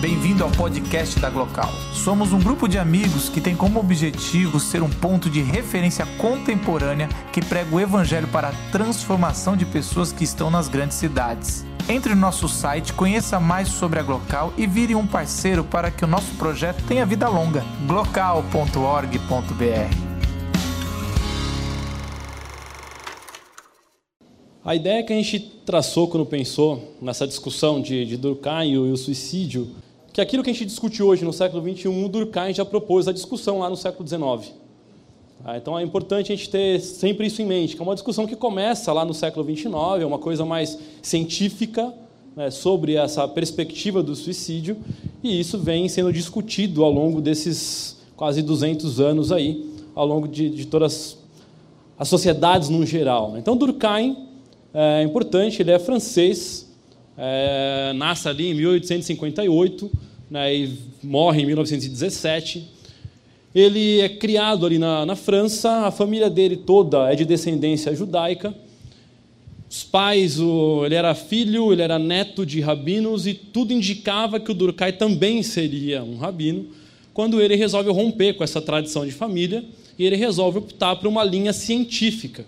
Bem-vindo 0.00 0.42
ao 0.42 0.50
podcast 0.50 1.20
da 1.20 1.28
Glocal. 1.28 1.70
Somos 1.92 2.32
um 2.32 2.38
grupo 2.40 2.66
de 2.66 2.78
amigos 2.78 3.28
que 3.28 3.38
tem 3.38 3.54
como 3.54 3.78
objetivo 3.78 4.58
ser 4.58 4.82
um 4.82 4.88
ponto 4.88 5.28
de 5.28 5.42
referência 5.42 6.06
contemporânea 6.16 7.06
que 7.30 7.44
prega 7.44 7.76
o 7.76 7.78
evangelho 7.78 8.26
para 8.28 8.48
a 8.48 8.72
transformação 8.72 9.54
de 9.54 9.66
pessoas 9.66 10.10
que 10.10 10.24
estão 10.24 10.50
nas 10.50 10.68
grandes 10.68 10.96
cidades. 10.96 11.66
Entre 11.86 12.14
no 12.14 12.20
nosso 12.22 12.48
site, 12.48 12.94
conheça 12.94 13.38
mais 13.38 13.68
sobre 13.68 14.00
a 14.00 14.02
Glocal 14.02 14.54
e 14.56 14.66
vire 14.66 14.94
um 14.94 15.06
parceiro 15.06 15.62
para 15.62 15.90
que 15.90 16.02
o 16.02 16.08
nosso 16.08 16.34
projeto 16.36 16.82
tenha 16.88 17.04
vida 17.04 17.28
longa. 17.28 17.62
glocal.org.br 17.86 19.20
A 24.64 24.74
ideia 24.74 25.04
que 25.04 25.12
a 25.12 25.16
gente 25.16 25.40
traçou 25.66 26.08
quando 26.08 26.24
pensou 26.24 26.96
nessa 27.02 27.26
discussão 27.26 27.82
de, 27.82 28.06
de 28.06 28.16
Durkheim 28.16 28.72
e 28.72 28.78
o 28.78 28.96
suicídio 28.96 29.68
que 30.20 30.22
aquilo 30.22 30.42
que 30.42 30.50
a 30.50 30.52
gente 30.52 30.66
discute 30.66 31.02
hoje 31.02 31.24
no 31.24 31.32
século 31.32 31.62
XXI, 31.62 31.88
o 31.88 32.08
Durkheim 32.08 32.52
já 32.52 32.64
propôs 32.64 33.08
a 33.08 33.12
discussão 33.12 33.58
lá 33.58 33.70
no 33.70 33.76
século 33.76 34.06
XIX. 34.06 34.52
Ah, 35.42 35.56
então 35.56 35.78
é 35.78 35.82
importante 35.82 36.30
a 36.30 36.36
gente 36.36 36.50
ter 36.50 36.78
sempre 36.80 37.26
isso 37.26 37.40
em 37.40 37.46
mente, 37.46 37.74
que 37.74 37.80
é 37.80 37.84
uma 37.84 37.94
discussão 37.94 38.26
que 38.26 38.36
começa 38.36 38.92
lá 38.92 39.02
no 39.02 39.14
século 39.14 39.44
XXIX, 39.44 39.72
é 40.00 40.04
uma 40.04 40.18
coisa 40.18 40.44
mais 40.44 40.78
científica 41.00 41.94
né, 42.36 42.50
sobre 42.50 42.96
essa 42.96 43.26
perspectiva 43.26 44.02
do 44.02 44.14
suicídio, 44.14 44.76
e 45.22 45.40
isso 45.40 45.58
vem 45.58 45.88
sendo 45.88 46.12
discutido 46.12 46.84
ao 46.84 46.92
longo 46.92 47.22
desses 47.22 47.96
quase 48.14 48.42
200 48.42 49.00
anos 49.00 49.32
aí, 49.32 49.72
ao 49.94 50.06
longo 50.06 50.28
de, 50.28 50.50
de 50.50 50.66
todas 50.66 51.16
as 51.98 52.08
sociedades 52.08 52.68
no 52.68 52.84
geral. 52.84 53.38
Então 53.38 53.56
Durkheim 53.56 54.28
é 54.74 55.02
importante, 55.02 55.62
ele 55.62 55.70
é 55.70 55.78
francês, 55.78 56.70
é, 57.16 57.94
nasce 57.94 58.28
ali 58.28 58.50
em 58.50 58.54
1858 58.54 60.09
né, 60.30 60.54
e 60.54 60.78
morre 61.02 61.42
em 61.42 61.46
1917. 61.46 62.68
Ele 63.52 64.00
é 64.00 64.08
criado 64.08 64.64
ali 64.64 64.78
na, 64.78 65.04
na 65.04 65.16
França, 65.16 65.86
a 65.86 65.90
família 65.90 66.30
dele 66.30 66.56
toda 66.56 67.12
é 67.12 67.16
de 67.16 67.24
descendência 67.24 67.94
judaica. 67.94 68.54
Os 69.68 69.82
pais, 69.82 70.38
o, 70.38 70.84
ele 70.84 70.94
era 70.94 71.14
filho, 71.14 71.72
ele 71.72 71.82
era 71.82 71.98
neto 71.98 72.46
de 72.46 72.60
rabinos 72.60 73.26
e 73.26 73.34
tudo 73.34 73.72
indicava 73.72 74.38
que 74.38 74.50
o 74.50 74.54
Durkheim 74.54 74.92
também 74.92 75.42
seria 75.42 76.02
um 76.02 76.16
rabino, 76.16 76.66
quando 77.12 77.40
ele 77.40 77.56
resolve 77.56 77.90
romper 77.90 78.34
com 78.34 78.44
essa 78.44 78.60
tradição 78.60 79.04
de 79.04 79.12
família 79.12 79.64
e 79.98 80.04
ele 80.04 80.16
resolve 80.16 80.58
optar 80.58 80.96
por 80.96 81.08
uma 81.08 81.24
linha 81.24 81.52
científica. 81.52 82.44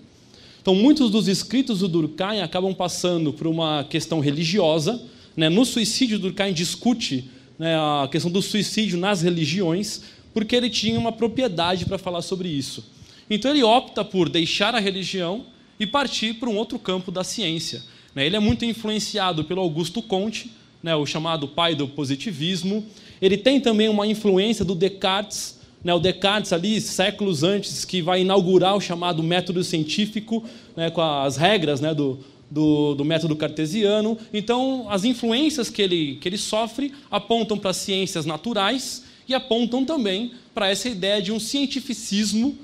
Então, 0.61 0.75
muitos 0.75 1.11
dos 1.11 1.27
escritos 1.27 1.81
do 1.81 1.89
Durkheim 1.89 2.41
acabam 2.41 2.73
passando 2.73 3.33
por 3.33 3.49
uma 3.49 3.85
questão 3.85 4.21
religiosa. 4.21 5.03
Né? 5.37 5.49
No 5.49 5.65
suicídio, 5.65 6.21
Durkheim 6.21 6.53
discute 6.53 7.25
né, 7.63 7.77
a 7.77 8.09
questão 8.11 8.29
do 8.29 8.43
suicídio 8.43 8.99
nas 8.99 9.23
religiões, 9.23 10.03
porque 10.35 10.57
ele 10.57 10.69
tinha 10.69 10.99
uma 10.99 11.13
propriedade 11.13 11.87
para 11.87 11.97
falar 11.97 12.21
sobre 12.21 12.49
isso. 12.49 12.85
Então, 13.31 13.53
ele 13.53 13.63
opta 13.63 14.05
por 14.05 14.29
deixar 14.29 14.75
a 14.75 14.81
religião 14.81 15.47
e 15.79 15.87
partir 15.87 16.35
para 16.35 16.51
um 16.51 16.57
outro 16.57 16.77
campo 16.77 17.13
da 17.13 17.23
ciência. 17.23 17.81
Né? 18.17 18.27
Ele 18.27 18.35
é 18.35 18.41
muito 18.41 18.65
influenciado 18.65 19.45
pelo 19.45 19.61
Augusto 19.61 20.03
Comte, 20.03 20.51
né, 20.83 20.97
o 20.97 21.07
chamado 21.07 21.47
pai 21.47 21.77
do 21.77 21.87
positivismo. 21.87 22.85
Ele 23.21 23.37
tem 23.37 23.61
também 23.61 23.89
uma 23.89 24.09
influência 24.09 24.65
do 24.65 24.75
Descartes, 24.75 25.61
né, 25.85 25.95
o 25.95 26.01
Descartes, 26.01 26.53
ali, 26.53 26.81
séculos 26.81 27.45
antes, 27.45 27.85
que 27.85 28.03
vai 28.03 28.23
inaugurar 28.23 28.75
o 28.75 28.81
chamado 28.81 29.23
método 29.23 29.63
científico, 29.63 30.43
né, 30.77 30.91
com 30.91 31.01
as 31.01 31.37
regras 31.37 31.81
né, 31.81 31.95
do, 31.95 32.19
do, 32.53 32.95
do, 32.95 33.05
método 33.05 33.35
cartesiano. 33.35 34.19
Então, 34.33 34.87
as 34.91 35.05
influências 35.05 35.71
que 35.71 35.81
ele, 35.81 36.19
que 36.21 36.29
ele 36.29 36.37
sofre 36.37 36.93
apontam 37.11 37.59
para 37.59 37.71
as 37.71 37.79
ciências 37.79 38.27
naturais 38.27 39.05
e 39.27 39.35
apontam 39.35 39.85
também 39.85 40.33
para 40.55 40.69
essa 40.69 40.89
ideia 40.89 41.23
de 41.23 41.33
um 41.33 41.41
cientificismo 41.41 42.57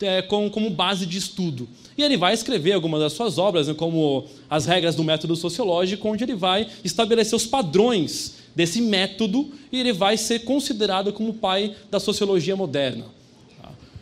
é, 0.00 0.22
como, 0.22 0.50
como 0.50 0.70
base 0.70 1.04
de 1.04 1.18
estudo. 1.18 1.68
E 1.96 2.02
ele 2.02 2.16
vai 2.16 2.32
escrever 2.32 2.72
algumas 2.72 3.00
das 3.00 3.12
suas 3.12 3.36
obras, 3.36 3.68
né, 3.68 3.74
como 3.74 4.24
As 4.48 4.64
Regras 4.64 4.94
do 4.94 5.04
Método 5.04 5.36
Sociológico, 5.36 6.08
onde 6.08 6.24
ele 6.24 6.34
vai 6.34 6.66
estabelecer 6.82 7.36
os 7.36 7.46
padrões 7.46 8.36
desse 8.54 8.80
método 8.80 9.50
e 9.70 9.78
ele 9.78 9.92
vai 9.92 10.16
ser 10.16 10.40
considerado 10.40 11.12
como 11.12 11.30
o 11.30 11.34
pai 11.34 11.74
da 11.90 12.00
sociologia 12.00 12.56
moderna. 12.56 13.04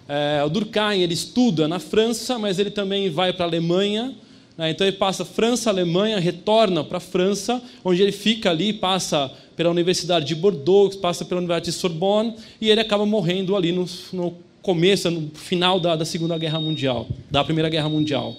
É, 0.09 0.43
o 0.45 0.49
Durkheim 0.49 1.01
ele 1.01 1.15
estuda 1.15 1.67
na 1.67 1.81
França, 1.81 2.39
mas 2.39 2.59
ele 2.59 2.71
também 2.71 3.11
vai 3.11 3.33
para 3.33 3.45
a 3.45 3.49
Alemanha. 3.49 4.15
Né? 4.57 4.71
Então 4.71 4.87
ele 4.87 4.97
passa 4.97 5.25
França, 5.25 5.71
Alemanha, 5.71 6.19
retorna 6.19 6.83
para 6.83 6.99
a 6.99 7.01
França, 7.01 7.63
onde 7.85 8.03
ele 8.03 8.13
fica 8.13 8.51
ali, 8.51 8.73
passa 8.73 9.31
pela 9.57 9.71
Universidade 9.71 10.27
de 10.27 10.35
Bordeaux, 10.35 10.97
passa 10.97 11.25
pela 11.25 11.41
Universidade 11.41 11.67
de 11.67 11.73
Sorbonne 11.73 12.35
e 12.61 12.71
ele 12.71 12.81
acaba 12.81 13.07
morrendo 13.07 13.57
ali 13.57 13.73
no, 13.73 13.87
no 14.13 14.35
começo, 14.63 15.11
no 15.11 15.31
final 15.35 15.79
da, 15.81 15.97
da 15.97 16.05
Segunda 16.05 16.37
Guerra 16.37 16.61
Mundial, 16.61 17.07
da 17.31 17.45
Primeira 17.45 17.69
Guerra 17.69 17.89
Mundial. 17.89 18.37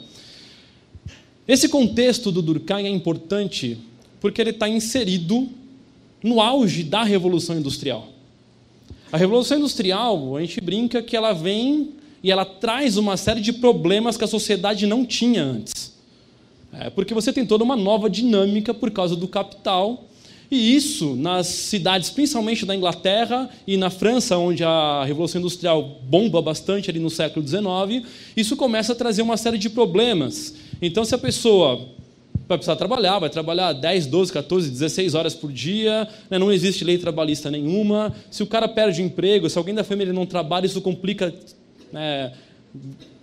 Esse 1.47 1.69
contexto 1.69 2.31
do 2.31 2.41
Durkheim 2.41 2.85
é 2.85 2.89
importante 2.89 3.77
porque 4.19 4.41
ele 4.41 4.49
está 4.49 4.67
inserido 4.67 5.47
no 6.21 6.41
auge 6.41 6.83
da 6.83 7.03
Revolução 7.03 7.57
Industrial. 7.57 8.09
A 9.11 9.17
Revolução 9.17 9.57
Industrial, 9.57 10.35
a 10.35 10.41
gente 10.41 10.59
brinca 10.59 11.01
que 11.01 11.15
ela 11.15 11.31
vem 11.31 11.91
e 12.21 12.31
ela 12.31 12.43
traz 12.43 12.97
uma 12.97 13.15
série 13.15 13.39
de 13.39 13.53
problemas 13.53 14.17
que 14.17 14.23
a 14.23 14.27
sociedade 14.27 14.85
não 14.85 15.05
tinha 15.05 15.43
antes. 15.43 15.96
É, 16.79 16.89
porque 16.89 17.13
você 17.13 17.33
tem 17.33 17.45
toda 17.45 17.63
uma 17.63 17.75
nova 17.75 18.09
dinâmica 18.09 18.73
por 18.73 18.91
causa 18.91 19.15
do 19.15 19.27
capital, 19.27 20.05
e 20.49 20.75
isso 20.75 21.15
nas 21.15 21.47
cidades, 21.47 22.09
principalmente 22.09 22.65
da 22.65 22.75
Inglaterra 22.75 23.49
e 23.65 23.75
na 23.75 23.89
França, 23.89 24.37
onde 24.37 24.63
a 24.63 25.03
Revolução 25.03 25.39
Industrial 25.39 25.99
bomba 26.03 26.41
bastante 26.41 26.89
ali 26.89 26.99
no 26.99 27.09
século 27.09 27.45
XIX, 27.45 28.07
isso 28.35 28.55
começa 28.55 28.93
a 28.93 28.95
trazer 28.95 29.21
uma 29.21 29.35
série 29.35 29.57
de 29.57 29.69
problemas. 29.69 30.55
Então, 30.81 31.03
se 31.03 31.13
a 31.13 31.17
pessoa 31.17 31.87
vai 32.47 32.57
precisar 32.57 32.77
trabalhar, 32.77 33.19
vai 33.19 33.29
trabalhar 33.29 33.73
10, 33.73 34.05
12, 34.05 34.31
14, 34.31 34.69
16 34.69 35.15
horas 35.15 35.35
por 35.35 35.51
dia, 35.51 36.07
né? 36.29 36.39
não 36.39 36.51
existe 36.51 36.85
lei 36.85 36.97
trabalhista 36.97 37.51
nenhuma. 37.51 38.15
Se 38.31 38.41
o 38.41 38.47
cara 38.47 38.69
perde 38.69 39.01
o 39.01 39.05
emprego, 39.05 39.49
se 39.49 39.57
alguém 39.57 39.75
da 39.75 39.83
família 39.83 40.13
não 40.13 40.25
trabalha, 40.25 40.65
isso 40.65 40.79
complica, 40.79 41.33
né? 41.91 42.31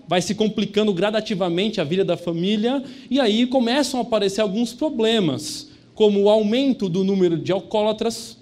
Vai 0.06 0.20
se 0.20 0.34
complicando 0.34 0.92
gradativamente 0.92 1.80
a 1.80 1.84
vida 1.84 2.04
da 2.04 2.16
família, 2.16 2.82
e 3.10 3.18
aí 3.18 3.46
começam 3.46 4.00
a 4.00 4.02
aparecer 4.02 4.40
alguns 4.40 4.72
problemas, 4.72 5.68
como 5.94 6.22
o 6.22 6.28
aumento 6.28 6.88
do 6.88 7.04
número 7.04 7.38
de 7.38 7.52
alcoólatras. 7.52 8.36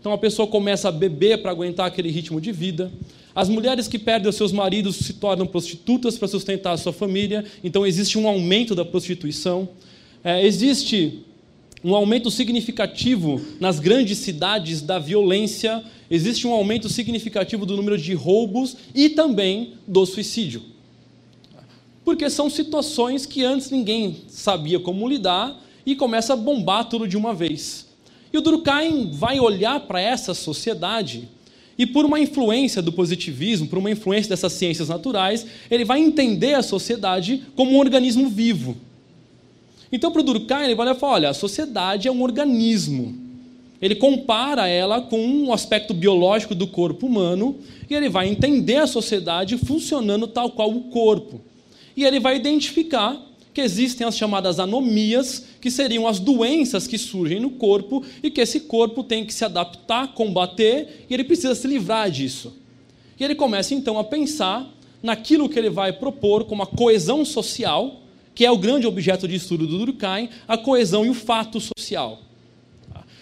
Então 0.00 0.12
a 0.12 0.18
pessoa 0.18 0.46
começa 0.46 0.88
a 0.88 0.92
beber 0.92 1.42
para 1.42 1.50
aguentar 1.50 1.86
aquele 1.86 2.10
ritmo 2.10 2.40
de 2.40 2.52
vida. 2.52 2.92
As 3.34 3.48
mulheres 3.48 3.88
que 3.88 3.98
perdem 3.98 4.28
os 4.28 4.36
seus 4.36 4.52
maridos 4.52 4.96
se 4.96 5.14
tornam 5.14 5.46
prostitutas 5.46 6.16
para 6.16 6.28
sustentar 6.28 6.72
a 6.72 6.76
sua 6.76 6.92
família, 6.92 7.44
então 7.64 7.86
existe 7.86 8.18
um 8.18 8.28
aumento 8.28 8.74
da 8.74 8.84
prostituição. 8.84 9.68
É, 10.22 10.46
existe 10.46 11.24
um 11.82 11.94
aumento 11.94 12.30
significativo 12.30 13.40
nas 13.60 13.78
grandes 13.78 14.18
cidades 14.18 14.80
da 14.80 14.98
violência, 14.98 15.82
existe 16.10 16.46
um 16.46 16.52
aumento 16.52 16.88
significativo 16.88 17.66
do 17.66 17.76
número 17.76 17.98
de 17.98 18.14
roubos 18.14 18.76
e 18.94 19.10
também 19.10 19.74
do 19.86 20.06
suicídio. 20.06 20.73
Porque 22.04 22.28
são 22.28 22.50
situações 22.50 23.26
que 23.26 23.44
antes 23.44 23.70
ninguém 23.70 24.18
sabia 24.28 24.78
como 24.78 25.08
lidar 25.08 25.60
e 25.86 25.96
começa 25.96 26.32
a 26.32 26.36
bombar 26.36 26.88
tudo 26.88 27.08
de 27.08 27.16
uma 27.16 27.32
vez. 27.32 27.86
E 28.32 28.38
o 28.38 28.40
Durkheim 28.40 29.10
vai 29.12 29.40
olhar 29.40 29.80
para 29.80 30.00
essa 30.00 30.34
sociedade 30.34 31.28
e, 31.78 31.86
por 31.86 32.04
uma 32.04 32.20
influência 32.20 32.82
do 32.82 32.92
positivismo, 32.92 33.68
por 33.68 33.78
uma 33.78 33.90
influência 33.90 34.28
dessas 34.28 34.52
ciências 34.52 34.88
naturais, 34.88 35.46
ele 35.70 35.84
vai 35.84 36.00
entender 36.00 36.54
a 36.54 36.62
sociedade 36.62 37.42
como 37.56 37.72
um 37.72 37.78
organismo 37.78 38.28
vivo 38.28 38.76
então, 39.94 40.10
para 40.10 40.22
o 40.22 40.24
Durkheim, 40.24 40.64
ele 40.64 40.74
vai 40.74 40.86
olhar 40.86 40.96
e 40.96 40.98
fala: 40.98 41.12
olha, 41.12 41.30
a 41.30 41.34
sociedade 41.34 42.08
é 42.08 42.10
um 42.10 42.20
organismo. 42.20 43.16
Ele 43.80 43.94
compara 43.94 44.66
ela 44.66 45.00
com 45.00 45.24
um 45.24 45.52
aspecto 45.52 45.94
biológico 45.94 46.52
do 46.52 46.66
corpo 46.66 47.06
humano 47.06 47.56
e 47.88 47.94
ele 47.94 48.08
vai 48.08 48.28
entender 48.28 48.76
a 48.76 48.88
sociedade 48.88 49.56
funcionando 49.56 50.26
tal 50.26 50.50
qual 50.50 50.68
o 50.68 50.84
corpo. 50.84 51.40
E 51.96 52.04
ele 52.04 52.20
vai 52.20 52.36
identificar 52.36 53.20
que 53.52 53.60
existem 53.60 54.06
as 54.06 54.16
chamadas 54.16 54.58
anomias, 54.58 55.46
que 55.60 55.70
seriam 55.70 56.08
as 56.08 56.18
doenças 56.18 56.86
que 56.86 56.98
surgem 56.98 57.38
no 57.38 57.50
corpo 57.50 58.04
e 58.22 58.30
que 58.30 58.40
esse 58.40 58.60
corpo 58.60 59.04
tem 59.04 59.24
que 59.24 59.32
se 59.32 59.44
adaptar, 59.44 60.12
combater 60.12 61.06
e 61.08 61.14
ele 61.14 61.24
precisa 61.24 61.54
se 61.54 61.66
livrar 61.68 62.10
disso. 62.10 62.56
E 63.18 63.22
ele 63.22 63.34
começa 63.34 63.74
então 63.74 63.98
a 63.98 64.04
pensar 64.04 64.68
naquilo 65.02 65.48
que 65.48 65.58
ele 65.58 65.70
vai 65.70 65.92
propor 65.92 66.44
como 66.44 66.62
a 66.62 66.66
coesão 66.66 67.24
social 67.24 68.00
que 68.34 68.44
é 68.44 68.50
o 68.50 68.58
grande 68.58 68.86
objeto 68.86 69.28
de 69.28 69.36
estudo 69.36 69.66
do 69.66 69.78
Durkheim, 69.78 70.28
a 70.48 70.58
coesão 70.58 71.06
e 71.06 71.10
o 71.10 71.14
fato 71.14 71.60
social. 71.60 72.20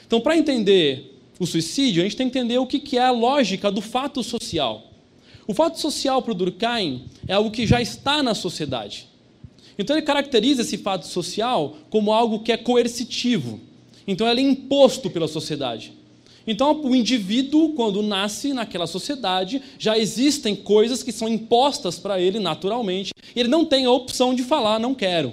Então, 0.07 0.21
para 0.21 0.37
entender 0.37 1.21
o 1.39 1.47
suicídio, 1.47 2.03
a 2.03 2.05
gente 2.05 2.17
tem 2.17 2.31
que 2.31 2.39
entender 2.39 2.59
o 2.59 2.67
que 2.67 2.97
é 2.97 3.03
a 3.03 3.11
lógica 3.11 3.71
do 3.71 3.81
fato 3.81 4.23
social. 4.23 4.92
O 5.47 5.55
fato 5.55 5.81
social 5.81 6.23
para 6.23 6.33
o 6.33 6.35
Durkheim 6.35 7.05
é 7.27 7.35
algo 7.35 7.51
que 7.51 7.67
já 7.67 7.81
está 7.81 8.23
na 8.23 8.35
sociedade. 8.35 9.09
Então, 9.79 9.97
ele 9.97 10.05
caracteriza 10.05 10.63
esse 10.63 10.79
fato 10.79 11.07
social 11.07 11.77
como 11.91 12.13
algo 12.13 12.41
que 12.41 12.53
é 12.53 12.57
coercitivo. 12.57 13.61
Então, 14.07 14.29
ele 14.29 14.41
é 14.41 14.45
imposto 14.45 15.11
pela 15.11 15.27
sociedade. 15.27 15.93
Então, 16.47 16.81
o 16.83 16.95
indivíduo, 16.95 17.73
quando 17.75 18.03
nasce 18.03 18.53
naquela 18.53 18.87
sociedade, 18.87 19.63
já 19.79 19.97
existem 19.97 20.57
coisas 20.57 21.03
que 21.03 21.13
são 21.13 21.29
impostas 21.29 21.99
para 21.99 22.21
ele 22.21 22.41
naturalmente, 22.41 23.13
e 23.35 23.41
ele 23.41 23.49
não 23.49 23.65
tem 23.65 23.85
a 23.85 23.91
opção 23.91 24.35
de 24.35 24.43
falar, 24.43 24.79
não 24.79 24.95
quero. 24.95 25.33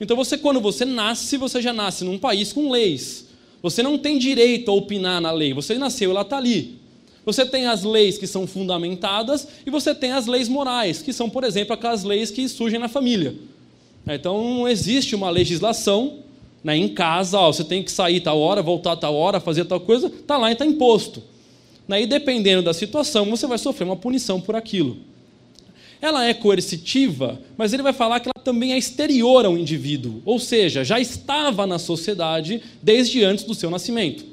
Então, 0.00 0.16
você, 0.16 0.36
quando 0.36 0.60
você 0.60 0.84
nasce, 0.84 1.36
você 1.36 1.60
já 1.62 1.72
nasce 1.72 2.04
num 2.04 2.18
país 2.18 2.52
com 2.52 2.70
leis. 2.70 3.28
Você 3.62 3.82
não 3.82 3.96
tem 3.96 4.18
direito 4.18 4.70
a 4.70 4.74
opinar 4.74 5.20
na 5.20 5.30
lei, 5.30 5.54
você 5.54 5.78
nasceu, 5.78 6.10
ela 6.10 6.22
está 6.22 6.38
ali. 6.38 6.81
Você 7.24 7.46
tem 7.46 7.66
as 7.66 7.84
leis 7.84 8.18
que 8.18 8.26
são 8.26 8.46
fundamentadas 8.46 9.46
e 9.64 9.70
você 9.70 9.94
tem 9.94 10.12
as 10.12 10.26
leis 10.26 10.48
morais, 10.48 11.02
que 11.02 11.12
são, 11.12 11.30
por 11.30 11.44
exemplo, 11.44 11.72
aquelas 11.72 12.02
leis 12.02 12.30
que 12.30 12.48
surgem 12.48 12.80
na 12.80 12.88
família. 12.88 13.34
Então, 14.06 14.42
não 14.42 14.68
existe 14.68 15.14
uma 15.14 15.30
legislação 15.30 16.18
né, 16.62 16.76
em 16.76 16.88
casa, 16.88 17.38
ó, 17.38 17.52
você 17.52 17.64
tem 17.64 17.82
que 17.82 17.90
sair 17.90 18.20
tal 18.20 18.38
hora, 18.38 18.62
voltar 18.62 18.96
tal 18.96 19.14
hora, 19.14 19.40
fazer 19.40 19.64
tal 19.64 19.80
coisa, 19.80 20.06
está 20.06 20.36
lá 20.36 20.50
e 20.50 20.52
está 20.52 20.66
imposto. 20.66 21.22
Né, 21.86 22.02
e 22.02 22.06
dependendo 22.06 22.62
da 22.62 22.72
situação, 22.72 23.28
você 23.30 23.46
vai 23.46 23.58
sofrer 23.58 23.84
uma 23.84 23.96
punição 23.96 24.40
por 24.40 24.54
aquilo. 24.54 24.98
Ela 26.00 26.26
é 26.26 26.34
coercitiva, 26.34 27.40
mas 27.56 27.72
ele 27.72 27.82
vai 27.82 27.92
falar 27.92 28.18
que 28.18 28.28
ela 28.28 28.44
também 28.44 28.72
é 28.72 28.78
exterior 28.78 29.44
ao 29.44 29.56
indivíduo, 29.56 30.20
ou 30.24 30.38
seja, 30.38 30.82
já 30.82 30.98
estava 30.98 31.64
na 31.64 31.78
sociedade 31.78 32.60
desde 32.82 33.22
antes 33.22 33.44
do 33.44 33.54
seu 33.54 33.70
nascimento. 33.70 34.24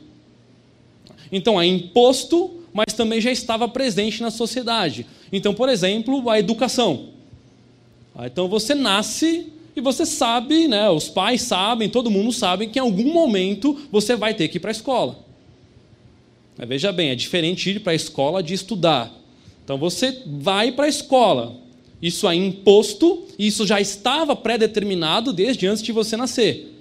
Então 1.31 1.61
é 1.61 1.65
imposto, 1.67 2.58
mas 2.73 2.93
também 2.93 3.19
já 3.19 3.31
estava 3.31 3.67
presente 3.67 4.21
na 4.21 4.31
sociedade. 4.31 5.05
Então, 5.31 5.53
por 5.53 5.69
exemplo, 5.69 6.29
a 6.29 6.39
educação. 6.39 7.09
Ah, 8.15 8.27
então 8.27 8.47
você 8.47 8.75
nasce 8.75 9.47
e 9.75 9.81
você 9.81 10.05
sabe, 10.05 10.67
né, 10.67 10.89
os 10.89 11.07
pais 11.07 11.41
sabem, 11.41 11.89
todo 11.89 12.11
mundo 12.11 12.33
sabe 12.33 12.67
que 12.67 12.79
em 12.79 12.81
algum 12.81 13.13
momento 13.13 13.77
você 13.91 14.15
vai 14.15 14.33
ter 14.33 14.47
que 14.47 14.57
ir 14.57 14.59
para 14.59 14.71
a 14.71 14.71
escola. 14.71 15.19
Mas 16.57 16.67
veja 16.67 16.91
bem, 16.91 17.09
é 17.09 17.15
diferente 17.15 17.69
ir 17.69 17.79
para 17.79 17.93
a 17.93 17.95
escola 17.95 18.43
de 18.43 18.53
estudar. 18.53 19.11
Então 19.63 19.77
você 19.77 20.23
vai 20.25 20.71
para 20.71 20.85
a 20.85 20.89
escola. 20.89 21.55
Isso 22.01 22.27
é 22.27 22.35
imposto, 22.35 23.25
isso 23.37 23.65
já 23.65 23.79
estava 23.79 24.35
pré-determinado 24.35 25.31
desde 25.31 25.67
antes 25.67 25.83
de 25.83 25.91
você 25.91 26.17
nascer. 26.17 26.78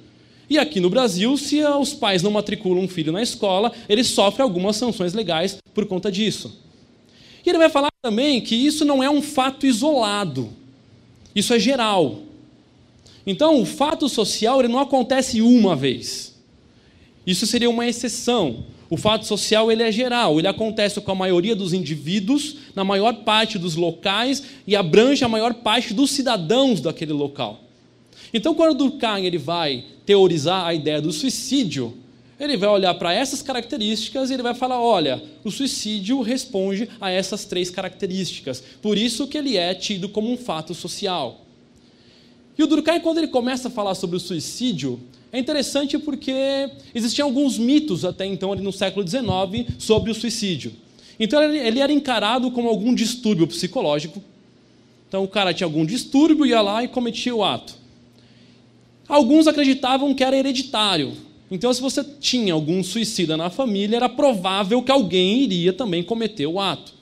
E 0.51 0.59
aqui 0.59 0.81
no 0.81 0.89
Brasil, 0.89 1.37
se 1.37 1.63
os 1.63 1.93
pais 1.93 2.23
não 2.23 2.31
matriculam 2.31 2.85
um 2.85 2.89
filho 2.89 3.13
na 3.13 3.23
escola, 3.23 3.73
ele 3.89 4.03
sofre 4.03 4.43
algumas 4.43 4.77
sanções 4.77 5.13
legais 5.13 5.59
por 5.75 5.85
conta 5.87 6.11
disso. 6.11 6.59
E 7.45 7.51
ele 7.51 7.59
vai 7.59 7.69
falar 7.69 7.91
também 8.03 8.41
que 8.41 8.55
isso 8.55 8.85
não 8.85 9.03
é 9.03 9.11
um 9.11 9.21
fato 9.21 9.67
isolado, 9.67 10.51
isso 11.35 11.53
é 11.53 11.59
geral. 11.59 12.21
Então, 13.27 13.61
o 13.61 13.67
fato 13.67 14.09
social 14.09 14.59
ele 14.61 14.69
não 14.69 14.79
acontece 14.79 15.43
uma 15.43 15.77
vez. 15.77 16.35
Isso 17.27 17.47
seria 17.47 17.69
uma 17.69 17.87
exceção. 17.87 18.65
O 18.89 18.97
fato 18.97 19.27
social 19.27 19.71
ele 19.71 19.83
é 19.83 19.93
geral, 19.93 20.39
ele 20.39 20.49
acontece 20.49 20.99
com 20.99 21.13
a 21.13 21.15
maioria 21.15 21.55
dos 21.55 21.75
indivíduos, 21.75 22.57
na 22.75 22.85
maior 22.85 23.17
parte 23.17 23.59
dos 23.59 23.77
locais 23.77 24.43
e 24.67 24.75
abrange 24.75 25.23
a 25.23 25.29
maior 25.29 25.53
parte 25.53 25.93
dos 25.93 26.11
cidadãos 26.11 26.81
daquele 26.81 27.13
local. 27.13 27.61
Então, 28.33 28.55
quando 28.55 28.79
Durkheim 28.79 29.27
ele 29.27 29.37
vai 29.37 29.85
teorizar 30.09 30.65
a 30.65 30.73
ideia 30.73 31.03
do 31.03 31.13
suicídio, 31.13 31.93
ele 32.41 32.57
vai 32.57 32.71
olhar 32.71 32.95
para 32.95 33.13
essas 33.13 33.43
características 33.43 34.31
e 34.31 34.33
ele 34.33 34.43
vai 34.43 34.55
falar: 34.55 34.81
olha, 34.81 35.23
o 35.45 35.51
suicídio 35.51 36.23
responde 36.23 36.89
a 36.99 37.11
essas 37.11 37.45
três 37.45 37.69
características. 37.69 38.65
Por 38.81 38.97
isso 38.97 39.27
que 39.27 39.37
ele 39.37 39.59
é 39.59 39.75
tido 39.75 40.09
como 40.09 40.33
um 40.33 40.39
fato 40.39 40.73
social. 40.73 41.45
E 42.57 42.63
o 42.63 42.67
Durkheim, 42.67 43.01
quando 43.01 43.19
ele 43.19 43.29
começa 43.29 43.69
a 43.69 43.71
falar 43.71 43.95
sobre 43.95 44.17
o 44.17 44.21
suicídio, 44.21 44.99
é 45.31 45.39
interessante 45.39 45.99
porque 45.99 46.71
existiam 46.95 47.29
alguns 47.29 47.59
mitos 47.59 48.03
até 48.03 48.25
então, 48.25 48.55
no 48.55 48.73
século 48.73 49.07
XIX, 49.07 49.75
sobre 49.79 50.11
o 50.11 50.15
suicídio. 50.15 50.73
Então 51.21 51.43
ele 51.43 51.81
era 51.81 51.93
encarado 51.93 52.51
como 52.51 52.67
algum 52.71 52.95
distúrbio 52.95 53.47
psicológico. 53.47 54.23
Então 55.07 55.23
o 55.23 55.29
cara 55.29 55.53
tinha 55.53 55.67
algum 55.67 55.85
distúrbio, 55.85 56.47
ia 56.47 56.63
lá 56.63 56.83
e 56.83 56.89
cometia 56.89 57.35
o 57.35 57.45
ato. 57.45 57.77
Alguns 59.09 59.47
acreditavam 59.47 60.15
que 60.15 60.23
era 60.23 60.37
hereditário. 60.37 61.13
Então, 61.51 61.73
se 61.73 61.81
você 61.81 62.05
tinha 62.05 62.53
algum 62.53 62.83
suicida 62.83 63.37
na 63.37 63.49
família, 63.49 63.97
era 63.97 64.09
provável 64.09 64.83
que 64.83 64.93
alguém 64.93 65.43
iria 65.43 65.73
também 65.73 66.03
cometer 66.03 66.47
o 66.47 66.61
ato. 66.61 66.99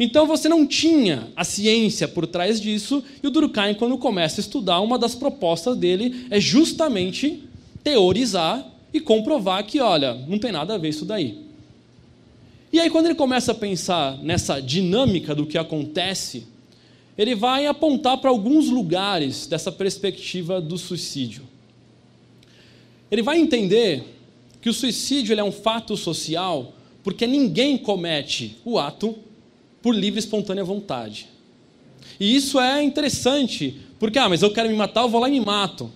Então 0.00 0.26
você 0.26 0.48
não 0.48 0.66
tinha 0.66 1.28
a 1.36 1.44
ciência 1.44 2.08
por 2.08 2.26
trás 2.26 2.58
disso, 2.58 3.04
e 3.22 3.26
o 3.26 3.30
Durkheim, 3.30 3.74
quando 3.74 3.98
começa 3.98 4.40
a 4.40 4.42
estudar, 4.42 4.80
uma 4.80 4.98
das 4.98 5.14
propostas 5.14 5.76
dele 5.76 6.26
é 6.30 6.40
justamente 6.40 7.44
teorizar 7.84 8.66
e 8.94 8.98
comprovar 8.98 9.62
que, 9.66 9.78
olha, 9.78 10.14
não 10.26 10.38
tem 10.38 10.52
nada 10.52 10.74
a 10.74 10.78
ver 10.78 10.88
isso 10.88 11.04
daí. 11.04 11.44
E 12.72 12.80
aí, 12.80 12.88
quando 12.88 13.06
ele 13.06 13.14
começa 13.14 13.52
a 13.52 13.54
pensar 13.54 14.16
nessa 14.22 14.58
dinâmica 14.58 15.34
do 15.34 15.44
que 15.44 15.58
acontece, 15.58 16.46
ele 17.20 17.34
vai 17.34 17.66
apontar 17.66 18.16
para 18.16 18.30
alguns 18.30 18.70
lugares 18.70 19.46
dessa 19.46 19.70
perspectiva 19.70 20.58
do 20.58 20.78
suicídio. 20.78 21.42
Ele 23.10 23.20
vai 23.20 23.38
entender 23.38 24.04
que 24.58 24.70
o 24.70 24.72
suicídio 24.72 25.38
é 25.38 25.44
um 25.44 25.52
fato 25.52 25.98
social 25.98 26.72
porque 27.04 27.26
ninguém 27.26 27.76
comete 27.76 28.56
o 28.64 28.78
ato 28.78 29.14
por 29.82 29.94
livre 29.94 30.18
e 30.18 30.24
espontânea 30.24 30.64
vontade. 30.64 31.28
E 32.18 32.34
isso 32.34 32.58
é 32.58 32.82
interessante, 32.82 33.78
porque, 33.98 34.18
ah, 34.18 34.30
mas 34.30 34.40
eu 34.40 34.50
quero 34.50 34.70
me 34.70 34.74
matar, 34.74 35.02
eu 35.02 35.10
vou 35.10 35.20
lá 35.20 35.28
e 35.28 35.32
me 35.32 35.44
mato. 35.44 35.92